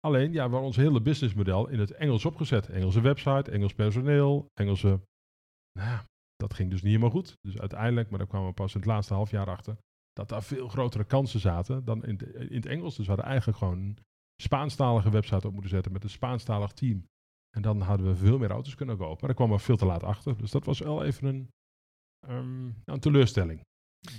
Alleen, 0.00 0.32
ja, 0.32 0.50
we 0.50 0.56
ons 0.56 0.76
hele 0.76 1.02
businessmodel 1.02 1.68
in 1.68 1.78
het 1.78 1.90
Engels 1.90 2.24
opgezet. 2.24 2.68
Engelse 2.68 3.00
website, 3.00 3.50
Engels 3.50 3.74
personeel, 3.74 4.46
Engelse... 4.54 5.00
Nou 5.78 6.04
dat 6.42 6.54
ging 6.54 6.70
dus 6.70 6.82
niet 6.82 6.90
helemaal 6.90 7.10
goed. 7.10 7.34
Dus 7.40 7.58
uiteindelijk, 7.58 8.10
maar 8.10 8.18
daar 8.18 8.28
kwamen 8.28 8.48
we 8.48 8.54
pas 8.54 8.74
in 8.74 8.80
het 8.80 8.88
laatste 8.88 9.14
half 9.14 9.30
jaar 9.30 9.46
achter, 9.46 9.76
dat 10.12 10.28
daar 10.28 10.42
veel 10.42 10.68
grotere 10.68 11.04
kansen 11.04 11.40
zaten 11.40 11.84
dan 11.84 12.04
in, 12.04 12.18
in 12.34 12.56
het 12.56 12.66
Engels. 12.66 12.96
Dus 12.96 13.06
we 13.06 13.12
hadden 13.12 13.30
eigenlijk 13.30 13.58
gewoon 13.58 13.78
een 13.78 13.98
Spaanstalige 14.42 15.10
website 15.10 15.46
op 15.46 15.52
moeten 15.52 15.70
zetten 15.70 15.92
met 15.92 16.04
een 16.04 16.10
Spaanstalig 16.10 16.72
team. 16.72 17.06
En 17.56 17.62
dan 17.62 17.80
hadden 17.80 18.06
we 18.06 18.16
veel 18.16 18.38
meer 18.38 18.50
auto's 18.50 18.74
kunnen 18.74 18.96
kopen. 18.96 19.16
Maar 19.18 19.28
daar 19.28 19.46
kwam 19.46 19.50
we 19.50 19.58
veel 19.58 19.76
te 19.76 19.86
laat 19.86 20.02
achter. 20.02 20.38
Dus 20.38 20.50
dat 20.50 20.64
was 20.64 20.78
wel 20.78 21.04
even 21.04 21.26
een, 21.28 21.48
ehm, 22.26 22.70
een 22.84 23.00
teleurstelling. 23.00 23.60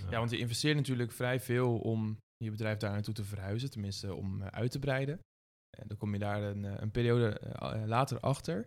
Ja, 0.09 0.17
want 0.17 0.31
je 0.31 0.37
investeert 0.37 0.75
natuurlijk 0.75 1.11
vrij 1.11 1.39
veel 1.39 1.79
om 1.79 2.17
je 2.37 2.51
bedrijf 2.51 2.77
daar 2.77 2.91
naartoe 2.91 3.13
te 3.13 3.23
verhuizen, 3.23 3.69
tenminste 3.71 4.15
om 4.15 4.41
eh, 4.41 4.47
uit 4.47 4.71
te 4.71 4.79
breiden. 4.79 5.19
En 5.77 5.87
dan 5.87 5.97
kom 5.97 6.13
je 6.13 6.19
daar 6.19 6.43
een, 6.43 6.65
eh, 6.65 6.73
een 6.75 6.91
periode 6.91 7.39
eh, 7.39 7.83
later 7.85 8.19
achter. 8.19 8.65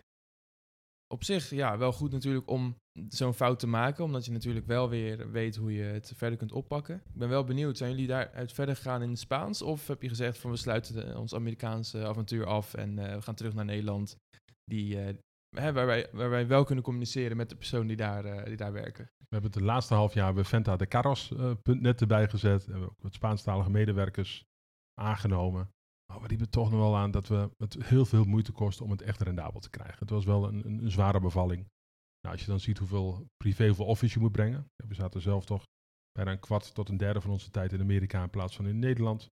Op 1.09 1.25
zich, 1.25 1.51
ja, 1.51 1.79
wel 1.79 1.93
goed 1.93 2.13
natuurlijk 2.13 2.51
om 2.51 2.77
zo'n 3.09 3.35
fout 3.35 3.59
te 3.59 3.67
maken, 3.67 4.05
omdat 4.05 4.25
je 4.25 4.33
natuurlijk 4.33 4.67
wel 4.67 4.89
weer 4.89 5.31
weet 5.31 5.57
hoe 5.57 5.73
je 5.73 5.83
het 5.83 6.13
verder 6.17 6.39
kunt 6.39 6.53
oppakken. 6.53 6.95
Ik 6.95 7.19
ben 7.19 7.29
wel 7.29 7.45
benieuwd, 7.45 7.77
zijn 7.77 7.91
jullie 7.91 8.07
daaruit 8.07 8.53
verder 8.53 8.77
gegaan 8.77 9.03
in 9.03 9.09
het 9.09 9.19
Spaans? 9.19 9.63
Of 9.63 9.87
heb 9.87 10.03
je 10.03 10.09
gezegd 10.09 10.39
van 10.39 10.51
we 10.51 10.57
sluiten 10.57 11.19
ons 11.19 11.35
Amerikaanse 11.35 12.07
avontuur 12.07 12.47
af 12.47 12.75
en 12.75 12.99
eh, 12.99 13.15
we 13.15 13.23
gaan 13.23 13.35
terug 13.35 13.55
naar 13.55 13.65
Nederland, 13.65 14.17
die, 14.65 15.01
eh, 15.01 15.15
hè, 15.57 15.73
waar, 15.73 15.87
wij, 15.87 16.09
waar 16.13 16.31
wij 16.31 16.47
wel 16.47 16.65
kunnen 16.65 16.85
communiceren 16.85 17.37
met 17.37 17.49
de 17.49 17.57
personen 17.57 17.87
die 17.87 17.97
daar, 17.97 18.25
eh, 18.25 18.45
die 18.45 18.57
daar 18.57 18.73
werken? 18.73 19.05
We 19.05 19.35
hebben 19.35 19.51
het 19.51 19.61
de 19.61 19.67
laatste 19.67 19.95
half 19.95 20.15
jaar 20.15 20.35
we 20.35 20.45
Venta 20.45 20.77
de 20.77 20.87
Carros.net 20.87 22.01
erbij 22.01 22.29
gezet. 22.29 22.65
We 22.65 22.71
hebben 22.71 22.91
ook 22.91 23.03
wat 23.03 23.15
Spaanstalige 23.15 23.71
medewerkers 23.71 24.45
aangenomen. 25.01 25.71
Maar 26.07 26.21
we 26.21 26.29
liepen 26.29 26.51
toch 26.51 26.71
nog 26.71 26.81
wel 26.81 26.97
aan 26.97 27.11
dat 27.11 27.29
we 27.29 27.51
het 27.57 27.85
heel 27.85 28.05
veel 28.05 28.25
moeite 28.25 28.53
kosten 28.53 28.85
om 28.85 28.91
het 28.91 29.03
echt 29.03 29.21
rendabel 29.21 29.61
te 29.61 29.71
krijgen. 29.71 29.99
Het 29.99 30.11
was 30.11 30.25
wel 30.25 30.49
een, 30.49 30.67
een, 30.67 30.91
zware 30.91 31.21
bevalling. 31.21 31.67
Nou, 32.21 32.35
als 32.35 32.41
je 32.41 32.51
dan 32.51 32.61
ziet 32.61 32.79
hoeveel 32.79 33.27
privé, 33.37 33.67
hoeveel 33.67 33.87
office 33.87 34.15
je 34.15 34.21
moet 34.21 34.33
brengen. 34.33 34.69
We 34.87 34.95
zaten 34.95 35.21
zelf 35.21 35.45
toch 35.45 35.63
bijna 36.13 36.33
een 36.33 36.41
kwart 36.41 36.75
tot 36.75 36.89
een 36.89 36.97
derde 36.97 37.21
van 37.21 37.31
onze 37.31 37.51
tijd 37.51 37.73
in 37.73 37.81
Amerika 37.81 38.23
in 38.23 38.31
plaats 38.31 38.57
van 38.57 38.67
in 38.67 38.79
Nederland. 38.79 39.29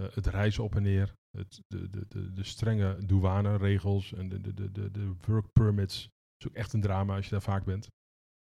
Eh, 0.00 0.06
het 0.10 0.26
reizen 0.26 0.64
op 0.64 0.74
en 0.74 0.82
neer. 0.82 1.14
Het, 1.30 1.60
de, 1.66 1.90
de, 1.90 2.32
de, 2.32 2.44
strenge 2.44 3.06
douaneregels 3.06 4.12
en 4.12 4.28
de, 4.28 4.40
de, 4.40 4.72
de, 4.72 4.90
de, 4.90 5.14
work 5.26 5.52
permits. 5.52 6.02
Het 6.02 6.44
is 6.44 6.48
ook 6.48 6.54
echt 6.54 6.72
een 6.72 6.80
drama 6.80 7.16
als 7.16 7.24
je 7.24 7.30
daar 7.30 7.42
vaak 7.42 7.64
bent. 7.64 7.84
Ja, 7.84 7.90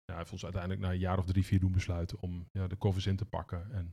hij 0.04 0.16
heeft 0.16 0.32
ons 0.32 0.42
uiteindelijk 0.42 0.82
na 0.82 0.90
een 0.90 0.98
jaar 0.98 1.18
of 1.18 1.26
drie, 1.26 1.44
vier 1.44 1.60
doen 1.60 1.72
besluiten 1.72 2.20
om 2.20 2.46
ja, 2.50 2.66
de 2.66 2.76
koffers 2.76 3.06
in 3.06 3.16
te 3.16 3.24
pakken. 3.24 3.72
En 3.72 3.84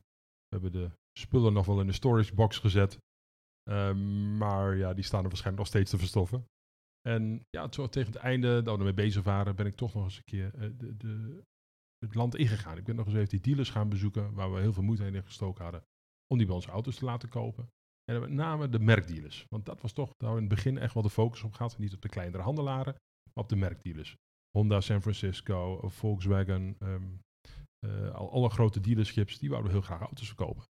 we 0.47 0.59
hebben 0.59 0.71
de 0.71 0.91
spullen 1.19 1.53
nog 1.53 1.65
wel 1.65 1.81
in 1.81 1.87
de 1.87 1.93
storage 1.93 2.33
box 2.33 2.57
gezet. 2.57 2.97
Ehm, 3.67 4.37
maar 4.37 4.75
ja, 4.75 4.93
die 4.93 5.03
staan 5.03 5.23
er 5.23 5.29
waarschijnlijk 5.29 5.63
nog 5.63 5.67
steeds 5.67 5.91
te 5.91 5.97
verstoffen. 5.97 6.45
En 7.01 7.45
ja, 7.49 7.67
tegen 7.67 8.05
het 8.05 8.15
einde 8.15 8.61
dat 8.61 8.73
we 8.73 8.79
ermee 8.79 8.93
bezig 8.93 9.23
waren, 9.23 9.55
ben 9.55 9.65
ik 9.65 9.75
toch 9.75 9.93
nog 9.93 10.03
eens 10.03 10.17
een 10.17 10.23
keer 10.23 10.53
eh, 10.53 10.69
de, 10.77 10.97
de, 10.97 11.43
het 11.97 12.15
land 12.15 12.35
ingegaan. 12.35 12.77
Ik 12.77 12.83
ben 12.83 12.95
nog 12.95 13.05
eens 13.05 13.15
even 13.15 13.29
die 13.29 13.39
dealers 13.39 13.69
gaan 13.69 13.89
bezoeken, 13.89 14.33
waar 14.33 14.53
we 14.53 14.59
heel 14.59 14.73
veel 14.73 14.83
moeite 14.83 15.05
in 15.05 15.23
gestoken 15.23 15.63
hadden, 15.63 15.83
om 16.27 16.37
die 16.37 16.45
bij 16.45 16.55
onze 16.55 16.69
auto's 16.69 16.95
te 16.95 17.05
laten 17.05 17.29
kopen. 17.29 17.69
En 18.11 18.19
met 18.19 18.29
name 18.29 18.69
de 18.69 18.79
merkdealers. 18.79 19.45
Want 19.49 19.65
dat 19.65 19.81
was 19.81 19.91
toch, 19.91 20.09
daar 20.17 20.31
in 20.31 20.37
het 20.37 20.47
begin 20.47 20.77
echt 20.77 20.93
wel 20.93 21.03
de 21.03 21.09
focus 21.09 21.43
op 21.43 21.53
gehad. 21.53 21.77
Niet 21.77 21.93
op 21.93 22.01
de 22.01 22.09
kleinere 22.09 22.43
handelaren, 22.43 22.93
maar 23.33 23.43
op 23.43 23.49
de 23.49 23.55
merkdealers. 23.55 24.15
Honda 24.57 24.81
San 24.81 25.01
Francisco, 25.01 25.89
Volkswagen, 25.89 26.77
al, 28.13 28.31
alle 28.31 28.49
grote 28.49 28.79
dealerships, 28.79 29.39
die 29.39 29.49
wouden 29.49 29.71
heel 29.71 29.81
graag 29.81 30.01
auto's 30.01 30.27
verkopen. 30.27 30.63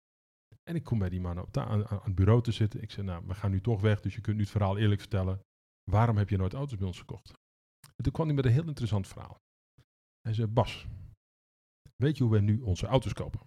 En 0.70 0.74
ik 0.74 0.84
kom 0.84 0.98
bij 0.98 1.08
die 1.08 1.20
man 1.20 1.38
op 1.40 1.56
aan, 1.56 1.86
aan 1.86 2.00
het 2.02 2.14
bureau 2.14 2.42
te 2.42 2.52
zitten. 2.52 2.82
Ik 2.82 2.90
zei, 2.90 3.06
nou, 3.06 3.26
we 3.26 3.34
gaan 3.34 3.50
nu 3.50 3.60
toch 3.60 3.80
weg, 3.80 4.00
dus 4.00 4.14
je 4.14 4.20
kunt 4.20 4.36
nu 4.36 4.42
het 4.42 4.50
verhaal 4.50 4.78
eerlijk 4.78 5.00
vertellen. 5.00 5.40
Waarom 5.90 6.16
heb 6.16 6.28
je 6.28 6.36
nooit 6.36 6.54
auto's 6.54 6.78
bij 6.78 6.86
ons 6.86 6.98
gekocht? 6.98 7.32
En 7.96 8.02
toen 8.04 8.12
kwam 8.12 8.26
hij 8.26 8.34
met 8.34 8.44
een 8.44 8.52
heel 8.52 8.66
interessant 8.66 9.06
verhaal. 9.08 9.36
Hij 10.20 10.34
zei, 10.34 10.46
Bas, 10.48 10.86
weet 11.96 12.16
je 12.16 12.22
hoe 12.22 12.32
wij 12.32 12.40
nu 12.40 12.60
onze 12.60 12.86
auto's 12.86 13.12
kopen? 13.12 13.40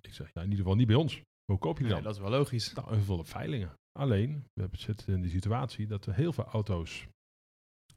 Ik 0.00 0.14
zeg, 0.14 0.26
ja, 0.32 0.40
in 0.42 0.42
ieder 0.50 0.58
geval 0.58 0.74
niet 0.76 0.86
bij 0.86 0.96
ons. 0.96 1.22
Hoe 1.44 1.58
koop 1.58 1.76
je 1.78 1.82
die 1.84 1.88
Ja, 1.88 1.94
dan? 1.94 2.04
dat 2.04 2.14
is 2.14 2.20
wel 2.20 2.30
logisch. 2.30 2.72
Nou, 2.72 2.94
heel 2.94 3.04
veel 3.04 3.18
op 3.18 3.26
veilingen. 3.28 3.72
Alleen, 3.98 4.40
we 4.52 4.60
hebben- 4.60 4.78
zitten 4.78 5.14
in 5.14 5.20
die 5.22 5.30
situatie 5.30 5.86
dat 5.86 6.06
er 6.06 6.14
heel 6.14 6.32
veel 6.32 6.44
auto's 6.44 7.08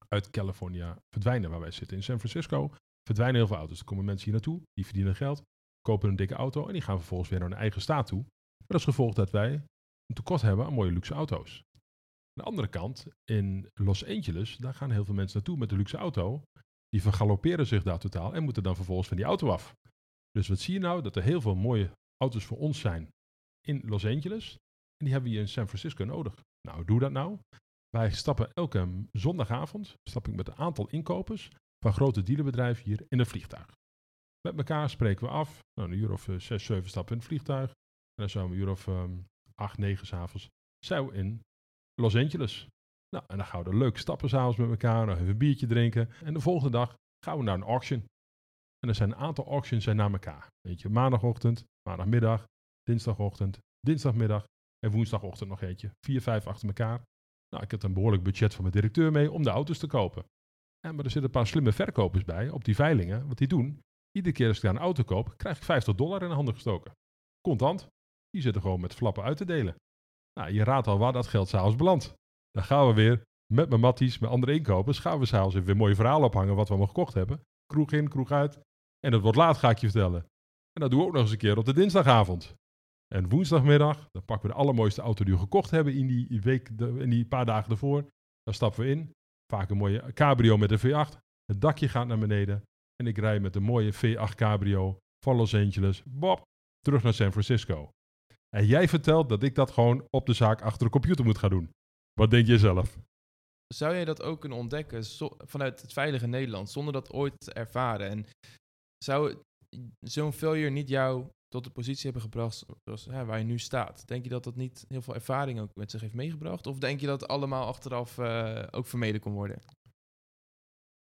uit 0.08 0.30
California 0.30 0.98
verdwijnen, 1.10 1.50
waar 1.50 1.60
wij 1.60 1.72
zitten. 1.72 1.98
In 1.98 2.04
San 2.04 2.20
Francisco 2.20 2.74
verdwijnen 3.04 3.36
heel 3.36 3.48
veel 3.48 3.58
auto's. 3.58 3.80
Er 3.80 3.86
komen 3.86 4.06
mensen 4.06 4.24
hier 4.26 4.34
naartoe, 4.34 4.62
die 4.74 4.86
verdienen 4.86 5.16
geld, 5.16 5.42
kopen 5.82 6.10
een 6.10 6.16
dikke 6.16 6.34
auto 6.36 6.68
en 6.68 6.74
die 6.74 6.82
gaan 6.82 6.98
vervolgens 6.98 7.30
weer 7.30 7.40
naar 7.40 7.50
hun 7.50 7.58
eigen 7.58 7.82
staat 7.82 8.08
toe. 8.08 8.26
Met 8.68 8.74
als 8.74 8.84
gevolg 8.84 9.14
dat 9.14 9.30
wij 9.30 9.54
een 9.54 10.16
tekort 10.16 10.42
hebben 10.42 10.66
aan 10.66 10.74
mooie 10.74 10.92
luxe 10.92 11.14
auto's. 11.14 11.54
Aan 11.54 12.44
de 12.44 12.44
andere 12.44 12.68
kant, 12.68 13.08
in 13.32 13.70
Los 13.74 14.06
Angeles, 14.06 14.58
daar 14.58 14.74
gaan 14.74 14.92
heel 14.92 15.06
veel 15.06 15.14
mensen 15.14 15.38
naartoe 15.38 15.58
met 15.58 15.70
de 15.70 15.76
luxe 15.76 15.98
auto. 15.98 16.44
Die 16.90 17.02
vergalopperen 17.02 17.68
zich 17.68 17.84
daar 17.84 18.00
totaal 18.00 18.34
en 18.34 18.44
moeten 18.44 18.64
dan 18.64 18.76
vervolgens 18.76 19.08
van 19.08 19.18
die 19.18 19.26
auto 19.26 19.50
af. 19.50 19.76
Dus 20.32 20.48
wat 20.48 20.60
zie 20.60 20.74
je 20.74 20.80
nou? 20.80 21.02
Dat 21.02 21.16
er 21.16 21.24
heel 21.24 21.42
veel 21.42 21.56
mooie 21.56 21.92
auto's 22.24 22.46
voor 22.46 22.58
ons 22.58 22.80
zijn 22.80 23.10
in 23.68 23.82
Los 23.86 24.06
Angeles. 24.06 24.52
En 24.98 25.06
die 25.06 25.12
hebben 25.12 25.30
we 25.30 25.36
hier 25.36 25.46
in 25.46 25.52
San 25.52 25.68
Francisco 25.68 26.04
nodig. 26.04 26.42
Nou, 26.68 26.86
doe 26.86 27.00
dat 27.00 27.12
nou? 27.12 27.38
Wij 27.90 28.12
stappen 28.12 28.50
elke 28.54 29.08
zondagavond, 29.12 29.94
stap 30.10 30.28
ik 30.28 30.36
met 30.36 30.48
een 30.48 30.56
aantal 30.56 30.88
inkopers 30.88 31.50
van 31.80 31.94
grote 31.94 32.24
dealerbedrijven 32.24 32.84
hier 32.84 33.06
in 33.08 33.20
een 33.20 33.26
vliegtuig. 33.26 33.78
Met 34.48 34.58
elkaar 34.58 34.90
spreken 34.90 35.26
we 35.26 35.32
af. 35.32 35.60
Nou, 35.74 35.92
een 35.92 35.98
uur 35.98 36.12
of 36.12 36.28
eh, 36.28 36.40
zes, 36.40 36.64
zeven 36.64 36.90
stappen 36.90 37.14
in 37.14 37.20
het 37.20 37.28
vliegtuig. 37.28 37.72
Dan 38.20 38.30
zijn 38.30 38.46
we 38.46 38.54
een 38.54 38.60
uur 38.60 38.70
of 38.70 38.88
ehm, 38.88 39.18
acht, 39.56 39.78
negen 39.78 40.08
s'avonds 40.08 40.50
we 40.88 41.10
in 41.12 41.42
Los 41.96 42.16
Angeles. 42.16 42.68
Nou, 43.10 43.26
en 43.28 43.38
dan 43.38 43.46
gaan 43.46 43.64
we 43.64 43.70
er 43.70 43.78
leuk 43.78 43.98
stappen 43.98 44.30
s'avonds 44.30 44.58
met 44.58 44.70
elkaar. 44.70 45.06
Nog 45.06 45.16
even 45.16 45.30
een 45.30 45.38
biertje 45.38 45.68
drinken. 45.68 46.10
En 46.24 46.34
de 46.34 46.40
volgende 46.40 46.78
dag 46.78 46.96
gaan 47.26 47.38
we 47.38 47.44
naar 47.44 47.56
een 47.56 47.64
auction. 47.64 48.06
En 48.80 48.90
er 48.90 48.96
zijn 48.96 49.12
een 49.12 49.18
aantal 49.18 49.46
auctions 49.46 49.84
zijn 49.84 49.96
naar 49.96 50.12
elkaar. 50.12 50.48
Weet 50.62 50.82
je, 50.82 50.90
maandagochtend, 50.90 51.66
maandagmiddag, 51.90 52.46
dinsdagochtend, 52.84 53.60
dinsdagmiddag 53.80 54.44
en 54.80 54.92
woensdagochtend 54.92 55.50
nog 55.50 55.62
eentje. 55.62 55.92
Vier, 56.06 56.22
vijf 56.22 56.48
achter 56.48 56.68
elkaar. 56.68 57.04
Nou, 57.50 57.64
ik 57.64 57.72
heb 57.72 57.84
een 57.84 57.94
behoorlijk 57.94 58.24
budget 58.24 58.54
van 58.54 58.62
mijn 58.64 58.76
directeur 58.76 59.12
mee 59.12 59.32
om 59.32 59.44
de 59.44 59.50
auto's 59.50 59.78
te 59.78 59.88
kopen. 59.88 60.26
En, 60.80 60.96
maar 60.96 61.06
er 61.06 61.12
zitten 61.12 61.24
een 61.24 61.38
paar 61.38 61.48
slimme 61.48 61.72
verkopers 61.72 62.24
bij 62.24 62.50
op 62.50 62.64
die 62.64 62.76
veilingen. 62.76 63.28
Wat 63.28 63.38
die 63.38 63.48
doen, 63.48 63.80
iedere 64.12 64.36
keer 64.36 64.48
als 64.48 64.58
ik 64.58 64.64
daar 64.64 64.74
een 64.74 64.80
auto 64.80 65.04
koop, 65.04 65.38
krijg 65.38 65.58
ik 65.58 65.64
50 65.64 65.96
dollar 65.96 66.22
in 66.22 66.30
de 66.30 66.36
handen 66.36 66.54
gestoken. 66.54 66.92
Contant. 67.42 67.88
Die 68.30 68.42
zitten 68.42 68.62
gewoon 68.62 68.80
met 68.80 68.94
flappen 68.94 69.24
uit 69.24 69.38
te 69.38 69.46
delen. 69.46 69.76
Nou, 70.40 70.52
je 70.52 70.64
raadt 70.64 70.88
al 70.88 70.98
waar 70.98 71.14
dat 71.14 71.28
geld 71.28 71.48
s'avonds 71.48 71.76
belandt. 71.76 72.14
Dan 72.52 72.64
gaan 72.64 72.88
we 72.88 72.94
weer 72.94 73.22
met 73.54 73.70
mijn 73.70 73.82
matties, 73.82 74.20
met 74.20 74.30
andere 74.30 74.54
inkopers, 74.54 75.00
gaan 75.00 75.20
we 75.20 75.26
s'avonds 75.26 75.56
even 75.56 75.68
weer 75.68 75.78
mooie 75.78 75.96
verhalen 75.96 76.28
ophangen 76.28 76.56
wat 76.56 76.68
we 76.68 76.70
allemaal 76.70 76.94
gekocht 76.94 77.14
hebben. 77.14 77.42
Kroeg 77.66 77.92
in, 77.92 78.10
kroeg 78.10 78.32
uit. 78.32 78.60
En 79.00 79.12
dat 79.12 79.22
wordt 79.22 79.38
laat, 79.38 79.58
ga 79.58 79.70
ik 79.70 79.78
je 79.78 79.90
vertellen. 79.90 80.22
En 80.74 80.82
dat 80.82 80.92
doen 80.92 81.00
we 81.00 81.06
ook 81.06 81.14
nog 81.14 81.22
eens 81.22 81.32
een 81.32 81.38
keer 81.38 81.58
op 81.58 81.66
de 81.66 81.74
dinsdagavond. 81.74 82.54
En 83.16 83.30
woensdagmiddag, 83.30 84.08
dan 84.12 84.26
pakken 84.26 84.48
we 84.48 84.54
de 84.54 84.60
allermooiste 84.60 85.02
auto 85.02 85.24
die 85.24 85.34
we 85.34 85.40
gekocht 85.40 85.72
hebben 85.72 85.94
in 85.94 86.08
die 86.08 86.42
week, 86.42 86.70
in 86.80 87.10
die 87.10 87.26
paar 87.26 87.46
dagen 87.46 87.72
ervoor. 87.72 88.02
Dan 88.44 88.54
stappen 88.54 88.84
we 88.84 88.90
in. 88.90 89.12
Vaak 89.54 89.70
een 89.70 89.78
mooie 89.78 90.14
cabrio 90.14 90.58
met 90.58 90.72
een 90.72 90.80
V8. 90.80 91.18
Het 91.46 91.62
dakje 91.62 91.90
gaat 91.90 92.08
naar 92.08 92.20
beneden. 92.20 92.64
En 92.96 93.08
ik 93.08 93.18
rij 93.18 93.40
met 93.40 93.56
een 93.56 93.64
mooie 93.64 93.94
V8 93.94 94.36
cabrio 94.36 94.98
van 95.26 95.36
Los 95.36 95.56
Angeles, 95.56 96.04
Bob, 96.06 96.42
terug 96.80 97.04
naar 97.04 97.14
San 97.14 97.32
Francisco. 97.32 97.90
En 98.58 98.66
jij 98.66 98.88
vertelt 98.88 99.30
dat 99.30 99.44
ik 99.44 99.56
dat 99.56 99.72
gewoon 99.72 100.08
op 100.10 100.26
de 100.26 100.34
zaak 100.34 100.62
achter 100.62 100.86
de 100.86 100.92
computer 100.92 101.26
moet 101.26 101.38
gaan 101.38 101.50
doen. 101.50 101.70
Wat 102.14 102.32
denk 102.32 102.48
je 102.48 102.58
zelf? 102.58 103.00
Zou 103.74 103.94
jij 103.94 104.06
dat 104.06 104.22
ook 104.22 104.40
kunnen 104.40 104.58
ontdekken 104.58 105.06
zo- 105.06 105.36
vanuit 105.38 105.82
het 105.82 105.94
veilige 105.94 106.28
Nederland, 106.28 106.70
zonder 106.70 106.94
dat 106.94 107.12
ooit 107.14 107.34
te 107.38 107.54
ervaren? 107.54 108.10
En 108.10 108.26
zou 108.98 109.38
zo'n 110.00 110.34
failure 110.34 110.70
niet 110.70 110.90
jou 110.90 111.28
tot 111.48 111.64
de 111.64 111.70
positie 111.70 112.04
hebben 112.04 112.22
gebracht 112.22 112.66
zoals, 112.84 113.04
ja, 113.04 113.26
waar 113.26 113.38
je 113.38 113.44
nu 113.44 113.60
staat? 113.60 114.08
Denk 114.08 114.24
je 114.24 114.30
dat 114.30 114.44
dat 114.44 114.56
niet 114.56 114.86
heel 114.88 115.02
veel 115.02 115.14
ervaring 115.14 115.60
ook 115.60 115.76
met 115.76 115.92
zich 115.92 116.02
heeft 116.02 116.14
meegebracht? 116.14 116.68
Of 116.68 116.80
denk 116.80 117.00
je 117.00 117.06
dat 117.08 117.22
het 117.22 117.30
allemaal 117.30 117.66
achteraf 117.68 118.18
eh, 118.18 118.68
ook 118.72 118.86
vermeden 118.86 119.22
kon 119.22 119.34
worden? 119.34 119.62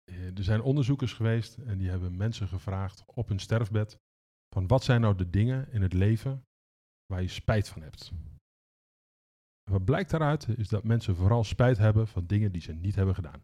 Eh, 0.04 0.36
Er 0.36 0.44
zijn 0.44 0.60
onderzoekers 0.62 1.12
geweest 1.12 1.56
en 1.58 1.78
die 1.78 1.88
hebben 1.90 2.16
mensen 2.16 2.48
gevraagd 2.48 3.02
op 3.06 3.28
hun 3.28 3.38
sterfbed 3.38 3.96
van 4.54 4.66
wat 4.66 4.84
zijn 4.84 5.00
nou 5.00 5.14
de 5.14 5.30
dingen 5.30 5.72
in 5.72 5.82
het 5.82 5.92
leven 5.92 6.42
waar 7.12 7.22
je 7.22 7.28
spijt 7.28 7.68
van 7.68 7.82
hebt. 7.82 8.12
Wat 9.70 9.84
blijkt 9.84 10.10
daaruit 10.10 10.48
is 10.48 10.68
dat 10.68 10.84
mensen 10.84 11.16
vooral 11.16 11.44
spijt 11.44 11.78
hebben 11.78 12.08
van 12.08 12.26
dingen 12.26 12.52
die 12.52 12.62
ze 12.62 12.72
niet 12.72 12.94
hebben 12.94 13.14
gedaan. 13.14 13.42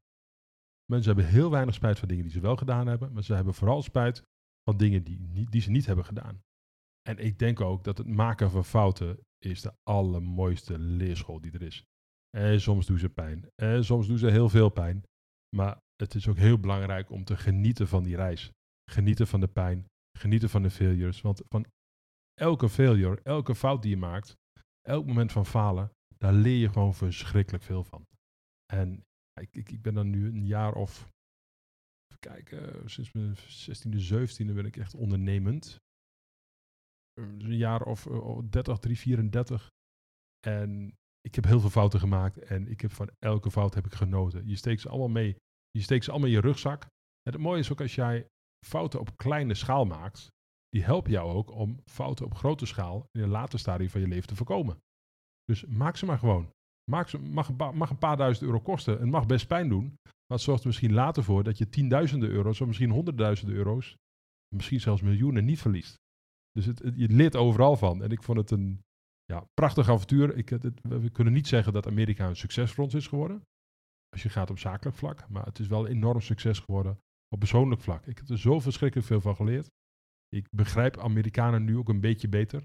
Mensen 0.90 1.14
hebben 1.14 1.32
heel 1.32 1.50
weinig 1.50 1.74
spijt 1.74 1.98
van 1.98 2.08
dingen 2.08 2.22
die 2.22 2.32
ze 2.32 2.40
wel 2.40 2.56
gedaan 2.56 2.86
hebben, 2.86 3.12
maar 3.12 3.22
ze 3.22 3.34
hebben 3.34 3.54
vooral 3.54 3.82
spijt 3.82 4.22
van 4.62 4.76
dingen 4.76 5.04
die, 5.04 5.48
die 5.50 5.60
ze 5.60 5.70
niet 5.70 5.86
hebben 5.86 6.04
gedaan. 6.04 6.40
En 7.08 7.18
ik 7.18 7.38
denk 7.38 7.60
ook 7.60 7.84
dat 7.84 7.98
het 7.98 8.06
maken 8.06 8.50
van 8.50 8.64
fouten 8.64 9.18
is 9.38 9.62
de 9.62 9.74
allermooiste 9.82 10.78
leerschool 10.78 11.40
die 11.40 11.52
er 11.52 11.62
is. 11.62 11.84
En 12.36 12.60
soms 12.60 12.86
doen 12.86 12.98
ze 12.98 13.08
pijn. 13.08 13.48
En 13.54 13.84
soms 13.84 14.06
doen 14.06 14.18
ze 14.18 14.30
heel 14.30 14.48
veel 14.48 14.68
pijn. 14.68 15.02
Maar 15.56 15.78
het 15.96 16.14
is 16.14 16.28
ook 16.28 16.36
heel 16.36 16.58
belangrijk 16.58 17.10
om 17.10 17.24
te 17.24 17.36
genieten 17.36 17.88
van 17.88 18.04
die 18.04 18.16
reis. 18.16 18.50
Genieten 18.90 19.26
van 19.26 19.40
de 19.40 19.48
pijn. 19.48 19.86
Genieten 20.18 20.48
van 20.48 20.62
de 20.62 20.70
failures. 20.70 21.20
Want 21.20 21.42
van 21.48 21.66
elke 22.34 22.68
failure, 22.68 23.20
elke 23.22 23.54
fout 23.54 23.82
die 23.82 23.90
je 23.90 23.96
maakt, 23.96 24.36
elk 24.80 25.06
moment 25.06 25.32
van 25.32 25.46
falen, 25.46 25.90
daar 26.18 26.32
leer 26.32 26.58
je 26.58 26.68
gewoon 26.68 26.94
verschrikkelijk 26.94 27.64
veel 27.64 27.84
van. 27.84 28.06
En 28.72 29.04
ik, 29.40 29.56
ik, 29.56 29.70
ik 29.70 29.82
ben 29.82 29.94
dan 29.94 30.10
nu 30.10 30.28
een 30.28 30.46
jaar 30.46 30.74
of, 30.74 31.08
even 32.06 32.18
kijken, 32.18 32.90
sinds 32.90 33.12
mijn 33.12 33.36
16e, 33.36 34.12
17e 34.12 34.54
ben 34.54 34.66
ik 34.66 34.76
echt 34.76 34.94
ondernemend. 34.94 35.76
Een 37.20 37.56
jaar 37.56 37.82
of 37.82 38.06
eh, 38.06 38.38
30, 38.50 38.78
3, 38.78 38.98
34. 38.98 39.68
En 40.46 40.96
ik 41.20 41.34
heb 41.34 41.44
heel 41.44 41.60
veel 41.60 41.70
fouten 41.70 42.00
gemaakt 42.00 42.38
en 42.38 42.68
ik 42.68 42.80
heb 42.80 42.92
van 42.92 43.10
elke 43.18 43.50
fout 43.50 43.74
heb 43.74 43.86
ik 43.86 43.94
genoten. 43.94 44.48
Je 44.48 44.56
steekt 44.56 44.80
ze 44.80 44.88
allemaal 44.88 45.08
mee. 45.08 45.36
Je 45.70 45.82
steekt 45.82 46.04
ze 46.04 46.10
allemaal 46.10 46.28
in 46.28 46.34
je 46.34 46.40
rugzak. 46.40 46.82
En 47.22 47.32
het 47.32 47.40
mooie 47.40 47.58
is 47.58 47.72
ook 47.72 47.80
als 47.80 47.94
jij 47.94 48.26
fouten 48.66 49.00
op 49.00 49.16
kleine 49.16 49.54
schaal 49.54 49.84
maakt, 49.84 50.28
die 50.74 50.84
helpen 50.84 51.10
jou 51.10 51.32
ook 51.32 51.50
om 51.50 51.80
fouten 51.84 52.24
op 52.26 52.34
grote 52.34 52.66
schaal 52.66 53.06
in 53.12 53.22
een 53.22 53.28
later 53.28 53.58
stadium 53.58 53.90
van 53.90 54.00
je 54.00 54.08
leven 54.08 54.28
te 54.28 54.36
voorkomen. 54.36 54.78
Dus 55.44 55.64
maak 55.66 55.96
ze 55.96 56.06
maar 56.06 56.18
gewoon. 56.18 56.50
Maak 56.90 57.08
ze, 57.08 57.18
mag, 57.18 57.52
mag 57.72 57.90
een 57.90 57.98
paar 57.98 58.16
duizend 58.16 58.46
euro 58.46 58.60
kosten. 58.60 58.98
Het 59.00 59.10
mag 59.10 59.26
best 59.26 59.46
pijn 59.46 59.68
doen. 59.68 59.84
Maar 60.02 60.38
het 60.38 60.40
zorgt 60.40 60.60
er 60.60 60.66
misschien 60.66 60.92
later 60.92 61.24
voor 61.24 61.42
dat 61.44 61.58
je 61.58 61.68
tienduizenden 61.68 62.28
euro's 62.28 62.60
of 62.60 62.66
misschien 62.66 62.90
honderdduizenden 62.90 63.56
euro's, 63.56 63.96
misschien 64.56 64.80
zelfs 64.80 65.02
miljoenen 65.02 65.44
niet 65.44 65.60
verliest. 65.60 65.94
Dus 66.52 66.64
het, 66.66 66.78
het- 66.78 66.94
je 66.96 67.08
leert 67.08 67.36
overal 67.36 67.76
van. 67.76 68.02
En 68.02 68.10
ik 68.10 68.22
vond 68.22 68.38
het 68.38 68.50
een 68.50 68.80
ja, 69.24 69.44
prachtig 69.54 69.88
avontuur. 69.88 70.36
Ik, 70.36 70.48
het, 70.48 70.64
we 70.82 71.10
kunnen 71.10 71.32
niet 71.32 71.48
zeggen 71.48 71.72
dat 71.72 71.86
Amerika 71.86 72.28
een 72.28 72.36
succes 72.36 72.72
voor 72.72 72.84
ons 72.84 72.94
is 72.94 73.06
geworden. 73.06 73.42
Als 74.08 74.22
je 74.22 74.28
gaat 74.28 74.50
op 74.50 74.58
zakelijk 74.58 74.96
vlak. 74.96 75.28
Maar 75.28 75.44
het 75.44 75.58
is 75.58 75.66
wel 75.66 75.80
een 75.86 75.92
enorm 75.92 76.20
succes 76.20 76.58
geworden 76.58 76.98
op 77.28 77.38
persoonlijk 77.38 77.80
vlak. 77.80 78.06
Ik 78.06 78.18
heb 78.18 78.28
er 78.28 78.38
zo 78.38 78.60
verschrikkelijk 78.60 79.06
veel 79.08 79.20
van 79.20 79.36
geleerd. 79.36 79.68
Ik 80.34 80.46
begrijp 80.50 80.98
Amerikanen 80.98 81.64
nu 81.64 81.76
ook 81.76 81.88
een 81.88 82.00
beetje 82.00 82.28
beter. 82.28 82.62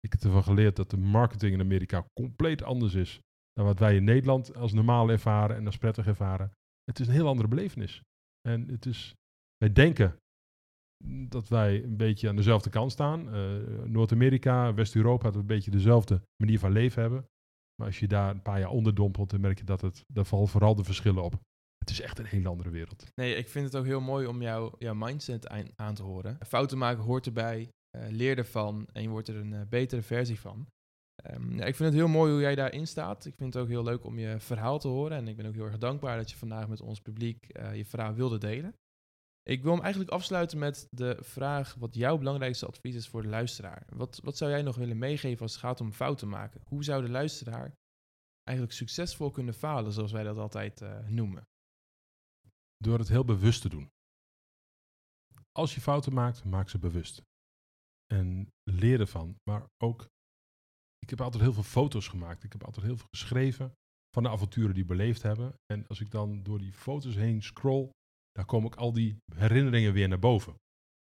Ik 0.00 0.12
heb 0.12 0.22
ervan 0.22 0.42
geleerd 0.42 0.76
dat 0.76 0.90
de 0.90 0.96
marketing 0.96 1.52
in 1.52 1.60
Amerika 1.60 2.04
compleet 2.12 2.62
anders 2.62 2.94
is 2.94 3.20
dan 3.52 3.64
wat 3.64 3.78
wij 3.78 3.96
in 3.96 4.04
Nederland 4.04 4.54
als 4.54 4.72
normaal 4.72 5.08
ervaren 5.08 5.56
en 5.56 5.66
als 5.66 5.78
prettig 5.78 6.06
ervaren. 6.06 6.52
Het 6.84 7.00
is 7.00 7.06
een 7.06 7.12
heel 7.12 7.26
andere 7.26 7.48
belevenis. 7.48 8.02
En 8.48 8.68
het 8.68 8.86
is, 8.86 9.14
wij 9.56 9.72
denken 9.72 10.16
dat 11.28 11.48
wij 11.48 11.82
een 11.82 11.96
beetje 11.96 12.28
aan 12.28 12.36
dezelfde 12.36 12.70
kant 12.70 12.92
staan. 12.92 13.32
Eh, 13.32 13.82
Noord-Amerika, 13.84 14.74
West-Europa, 14.74 15.24
dat 15.24 15.34
we 15.34 15.40
een 15.40 15.46
beetje 15.46 15.70
dezelfde 15.70 16.22
manier 16.36 16.58
van 16.58 16.72
leven 16.72 17.02
hebben. 17.02 17.26
Maar 17.74 17.86
als 17.86 17.98
je 17.98 18.08
daar 18.08 18.30
een 18.30 18.42
paar 18.42 18.58
jaar 18.58 18.70
onderdompelt, 18.70 19.30
dan 19.30 19.40
merk 19.40 19.58
je 19.58 19.64
dat 19.64 19.80
het, 19.80 20.04
daar 20.06 20.26
vooral 20.26 20.74
de 20.74 20.84
verschillen 20.84 21.22
op. 21.22 21.40
Het 21.82 21.90
is 21.90 22.00
echt 22.00 22.18
een 22.18 22.24
hele 22.26 22.48
andere 22.48 22.70
wereld. 22.70 23.04
Nee, 23.14 23.34
ik 23.34 23.48
vind 23.48 23.64
het 23.64 23.76
ook 23.76 23.84
heel 23.84 24.00
mooi 24.00 24.26
om 24.26 24.42
jou, 24.42 24.74
jouw 24.78 24.94
mindset 24.94 25.48
aan, 25.76 25.94
te 25.94 26.02
horen. 26.02 26.38
Fouten 26.46 26.78
maken 26.78 27.02
hoort 27.02 27.26
erbij. 27.26 27.68
eh, 27.90 28.06
leer 28.10 28.38
ervan 28.38 28.86
en 28.92 29.02
je 29.02 29.08
wordt 29.08 29.28
er 29.28 29.36
een 29.36 29.52
eh, 29.52 29.60
betere 29.68 30.02
versie 30.02 30.40
van. 30.40 30.66
Ehm, 31.22 31.56
ja, 31.56 31.64
ik 31.64 31.76
vind 31.76 31.88
het 31.88 31.98
heel 31.98 32.08
mooi 32.08 32.32
hoe 32.32 32.40
jij 32.40 32.54
daarin 32.54 32.86
staat. 32.86 33.24
Ik 33.24 33.34
vind 33.36 33.54
het 33.54 33.62
ook 33.62 33.68
heel 33.68 33.82
leuk 33.82 34.04
om 34.04 34.18
je 34.18 34.40
verhaal 34.40 34.78
te 34.78 34.88
horen. 34.88 35.16
En 35.16 35.28
ik 35.28 35.36
ben 35.36 35.46
ook 35.46 35.54
heel 35.54 35.64
erg 35.64 35.78
dankbaar 35.78 36.16
dat 36.16 36.30
je 36.30 36.36
vandaag 36.36 36.68
met 36.68 36.80
ons 36.80 37.00
publiek 37.00 37.48
eh, 37.48 37.76
je 37.76 37.84
verhaal 37.84 38.14
wilde 38.14 38.38
delen. 38.38 38.74
Ik 39.42 39.62
wil 39.62 39.72
hem 39.72 39.82
eigenlijk 39.82 40.12
afsluiten 40.12 40.58
met 40.58 40.86
de 40.90 41.16
vraag 41.20 41.74
wat 41.74 41.94
jouw 41.94 42.18
belangrijkste 42.18 42.66
advies 42.66 42.94
is 42.94 43.08
voor 43.08 43.22
de 43.22 43.28
luisteraar. 43.28 43.86
Wat, 43.94 44.20
wat 44.22 44.36
zou 44.36 44.50
jij 44.50 44.62
nog 44.62 44.76
willen 44.76 44.98
meegeven 44.98 45.42
als 45.42 45.52
het 45.52 45.60
gaat 45.60 45.80
om 45.80 45.92
fouten 45.92 46.28
maken? 46.28 46.60
Hoe 46.64 46.84
zou 46.84 47.02
de 47.02 47.10
luisteraar 47.10 47.72
eigenlijk 48.48 48.76
succesvol 48.76 49.30
kunnen 49.30 49.54
falen, 49.54 49.92
zoals 49.92 50.12
wij 50.12 50.22
dat 50.22 50.38
altijd 50.38 50.82
noemen? 51.08 51.42
Door 52.82 52.98
het 52.98 53.08
heel 53.08 53.24
bewust 53.24 53.62
te 53.62 53.68
doen. 53.68 53.90
Als 55.52 55.74
je 55.74 55.80
fouten 55.80 56.12
maakt, 56.12 56.44
maak 56.44 56.68
ze 56.68 56.78
bewust. 56.78 57.22
En 58.06 58.48
leer 58.70 59.00
ervan. 59.00 59.36
Maar 59.50 59.66
ook, 59.84 60.06
ik 60.98 61.10
heb 61.10 61.20
altijd 61.20 61.42
heel 61.42 61.52
veel 61.52 61.62
foto's 61.62 62.08
gemaakt. 62.08 62.44
Ik 62.44 62.52
heb 62.52 62.64
altijd 62.64 62.86
heel 62.86 62.96
veel 62.96 63.08
geschreven 63.10 63.74
van 64.10 64.22
de 64.22 64.28
avonturen 64.28 64.74
die 64.74 64.84
beleefd 64.84 65.22
hebben. 65.22 65.54
En 65.72 65.86
als 65.86 66.00
ik 66.00 66.10
dan 66.10 66.42
door 66.42 66.58
die 66.58 66.72
foto's 66.72 67.14
heen 67.14 67.42
scroll, 67.42 67.90
dan 68.32 68.44
komen 68.44 68.66
ook 68.66 68.76
al 68.78 68.92
die 68.92 69.16
herinneringen 69.34 69.92
weer 69.92 70.08
naar 70.08 70.18
boven. 70.18 70.54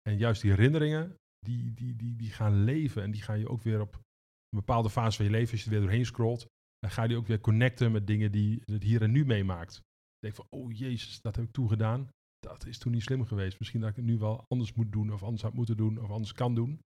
En 0.01 0.17
juist 0.17 0.41
die 0.41 0.51
herinneringen, 0.51 1.15
die, 1.39 1.73
die, 1.73 1.95
die, 1.95 2.15
die 2.15 2.31
gaan 2.31 2.63
leven. 2.63 3.01
En 3.01 3.11
die 3.11 3.21
gaan 3.21 3.39
je 3.39 3.49
ook 3.49 3.61
weer 3.61 3.81
op 3.81 3.95
een 3.95 4.59
bepaalde 4.59 4.89
fase 4.89 5.15
van 5.15 5.25
je 5.25 5.31
leven, 5.31 5.51
als 5.51 5.59
je 5.59 5.65
er 5.65 5.71
weer 5.71 5.81
doorheen 5.81 6.05
scrolt, 6.05 6.45
dan 6.79 6.91
ga 6.91 7.01
je 7.01 7.07
die 7.07 7.17
ook 7.17 7.27
weer 7.27 7.39
connecten 7.39 7.91
met 7.91 8.07
dingen 8.07 8.31
die 8.31 8.61
het 8.65 8.83
hier 8.83 9.01
en 9.01 9.11
nu 9.11 9.25
meemaakt. 9.25 9.81
Je 10.23 10.31
denkt 10.31 10.49
van, 10.49 10.59
oh 10.59 10.71
jezus, 10.71 11.21
dat 11.21 11.35
heb 11.35 11.45
ik 11.45 11.51
toegedaan. 11.51 12.09
Dat 12.39 12.65
is 12.65 12.77
toen 12.77 12.91
niet 12.91 13.01
slim 13.01 13.25
geweest. 13.25 13.59
Misschien 13.59 13.81
dat 13.81 13.89
ik 13.89 13.95
het 13.95 14.05
nu 14.05 14.17
wel 14.17 14.45
anders 14.47 14.73
moet 14.73 14.91
doen, 14.91 15.13
of 15.13 15.23
anders 15.23 15.41
had 15.41 15.53
moeten 15.53 15.77
doen, 15.77 15.97
of 15.97 16.09
anders 16.09 16.33
kan 16.33 16.55
doen. 16.55 16.79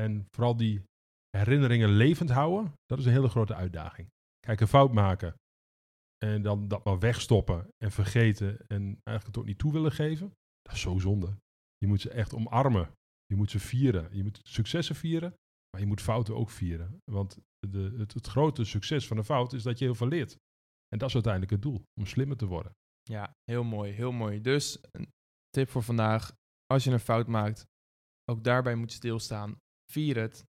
En 0.00 0.26
vooral 0.30 0.56
die 0.56 0.82
herinneringen 1.30 1.88
levend 1.88 2.30
houden, 2.30 2.72
dat 2.84 2.98
is 2.98 3.04
een 3.04 3.12
hele 3.12 3.28
grote 3.28 3.54
uitdaging. 3.54 4.08
Kijk, 4.40 4.60
een 4.60 4.68
fout 4.68 4.92
maken 4.92 5.34
en 6.24 6.42
dan 6.42 6.68
dat 6.68 6.84
maar 6.84 6.98
wegstoppen 6.98 7.68
en 7.84 7.90
vergeten 7.90 8.66
en 8.66 8.82
eigenlijk 8.82 9.26
het 9.26 9.38
ook 9.38 9.44
niet 9.44 9.58
toe 9.58 9.72
willen 9.72 9.92
geven, 9.92 10.32
dat 10.62 10.74
is 10.74 10.80
zo 10.80 10.98
zonde. 10.98 11.36
Je 11.78 11.86
moet 11.86 12.00
ze 12.00 12.10
echt 12.10 12.34
omarmen. 12.34 12.90
Je 13.26 13.36
moet 13.36 13.50
ze 13.50 13.60
vieren. 13.60 14.16
Je 14.16 14.22
moet 14.22 14.40
successen 14.42 14.94
vieren, 14.94 15.34
maar 15.70 15.80
je 15.80 15.86
moet 15.86 16.00
fouten 16.00 16.36
ook 16.36 16.50
vieren. 16.50 17.00
Want 17.10 17.38
de, 17.68 17.94
het 17.96 18.26
grote 18.26 18.64
succes 18.64 19.06
van 19.06 19.16
een 19.16 19.24
fout 19.24 19.52
is 19.52 19.62
dat 19.62 19.78
je 19.78 19.84
heel 19.84 19.94
veel 19.94 20.08
leert. 20.08 20.36
En 20.94 21.00
dat 21.00 21.08
is 21.08 21.14
uiteindelijk 21.14 21.52
het 21.52 21.62
doel, 21.62 21.82
om 22.00 22.06
slimmer 22.06 22.36
te 22.36 22.46
worden. 22.46 22.72
Ja, 23.02 23.36
heel 23.44 23.64
mooi, 23.64 23.92
heel 23.92 24.12
mooi. 24.12 24.40
Dus 24.40 24.78
een 24.90 25.08
tip 25.50 25.68
voor 25.68 25.82
vandaag, 25.82 26.32
als 26.66 26.84
je 26.84 26.90
een 26.90 27.00
fout 27.00 27.26
maakt, 27.26 27.66
ook 28.30 28.44
daarbij 28.44 28.74
moet 28.74 28.90
je 28.90 28.96
stilstaan. 28.96 29.56
Vier 29.92 30.16
het. 30.16 30.44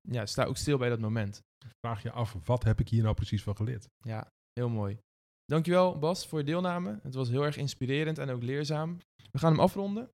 Ja, 0.00 0.26
sta 0.26 0.44
ook 0.44 0.56
stil 0.56 0.78
bij 0.78 0.88
dat 0.88 1.00
moment. 1.00 1.40
Vraag 1.86 2.02
je 2.02 2.10
af, 2.10 2.36
wat 2.44 2.64
heb 2.64 2.80
ik 2.80 2.88
hier 2.88 3.02
nou 3.02 3.14
precies 3.14 3.42
van 3.42 3.56
geleerd? 3.56 3.88
Ja, 3.98 4.30
heel 4.52 4.68
mooi. 4.68 4.98
Dankjewel 5.44 5.98
Bas 5.98 6.26
voor 6.26 6.38
je 6.38 6.44
deelname. 6.44 6.98
Het 7.02 7.14
was 7.14 7.28
heel 7.28 7.44
erg 7.44 7.56
inspirerend 7.56 8.18
en 8.18 8.30
ook 8.30 8.42
leerzaam. 8.42 8.98
We 9.30 9.38
gaan 9.38 9.52
hem 9.52 9.60
afronden. 9.60 10.10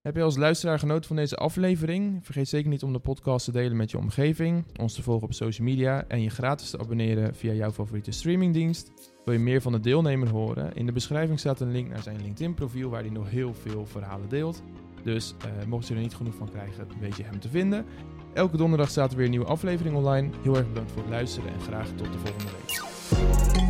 Heb 0.00 0.16
je 0.16 0.22
als 0.22 0.36
luisteraar 0.36 0.78
genoten 0.78 1.06
van 1.06 1.16
deze 1.16 1.36
aflevering? 1.36 2.24
Vergeet 2.24 2.48
zeker 2.48 2.70
niet 2.70 2.82
om 2.82 2.92
de 2.92 2.98
podcast 2.98 3.44
te 3.44 3.52
delen 3.52 3.76
met 3.76 3.90
je 3.90 3.98
omgeving, 3.98 4.78
ons 4.78 4.94
te 4.94 5.02
volgen 5.02 5.26
op 5.26 5.34
social 5.34 5.66
media 5.66 6.06
en 6.08 6.22
je 6.22 6.30
gratis 6.30 6.70
te 6.70 6.78
abonneren 6.78 7.34
via 7.34 7.52
jouw 7.52 7.70
favoriete 7.70 8.10
streamingdienst. 8.10 9.14
Wil 9.26 9.34
je 9.34 9.40
meer 9.40 9.62
van 9.62 9.72
de 9.72 9.80
deelnemer 9.80 10.28
horen? 10.28 10.74
In 10.74 10.86
de 10.86 10.92
beschrijving 10.92 11.38
staat 11.38 11.60
een 11.60 11.70
link 11.70 11.88
naar 11.88 12.02
zijn 12.02 12.20
LinkedIn-profiel 12.22 12.90
waar 12.90 13.00
hij 13.00 13.10
nog 13.10 13.30
heel 13.30 13.54
veel 13.54 13.86
verhalen 13.86 14.28
deelt. 14.28 14.62
Dus 15.02 15.34
uh, 15.38 15.66
mocht 15.66 15.88
je 15.88 15.94
er 15.94 16.00
niet 16.00 16.14
genoeg 16.14 16.34
van 16.34 16.50
krijgen, 16.50 16.86
weet 17.00 17.16
je 17.16 17.22
hem 17.22 17.40
te 17.40 17.48
vinden. 17.48 17.84
Elke 18.32 18.56
donderdag 18.56 18.90
staat 18.90 19.10
er 19.10 19.16
weer 19.16 19.24
een 19.24 19.30
nieuwe 19.30 19.46
aflevering 19.46 19.96
online. 19.96 20.30
Heel 20.42 20.56
erg 20.56 20.68
bedankt 20.68 20.92
voor 20.92 21.02
het 21.02 21.10
luisteren 21.10 21.52
en 21.52 21.60
graag 21.60 21.88
tot 21.88 22.12
de 22.12 22.18
volgende 22.18 22.52
week. 22.52 23.65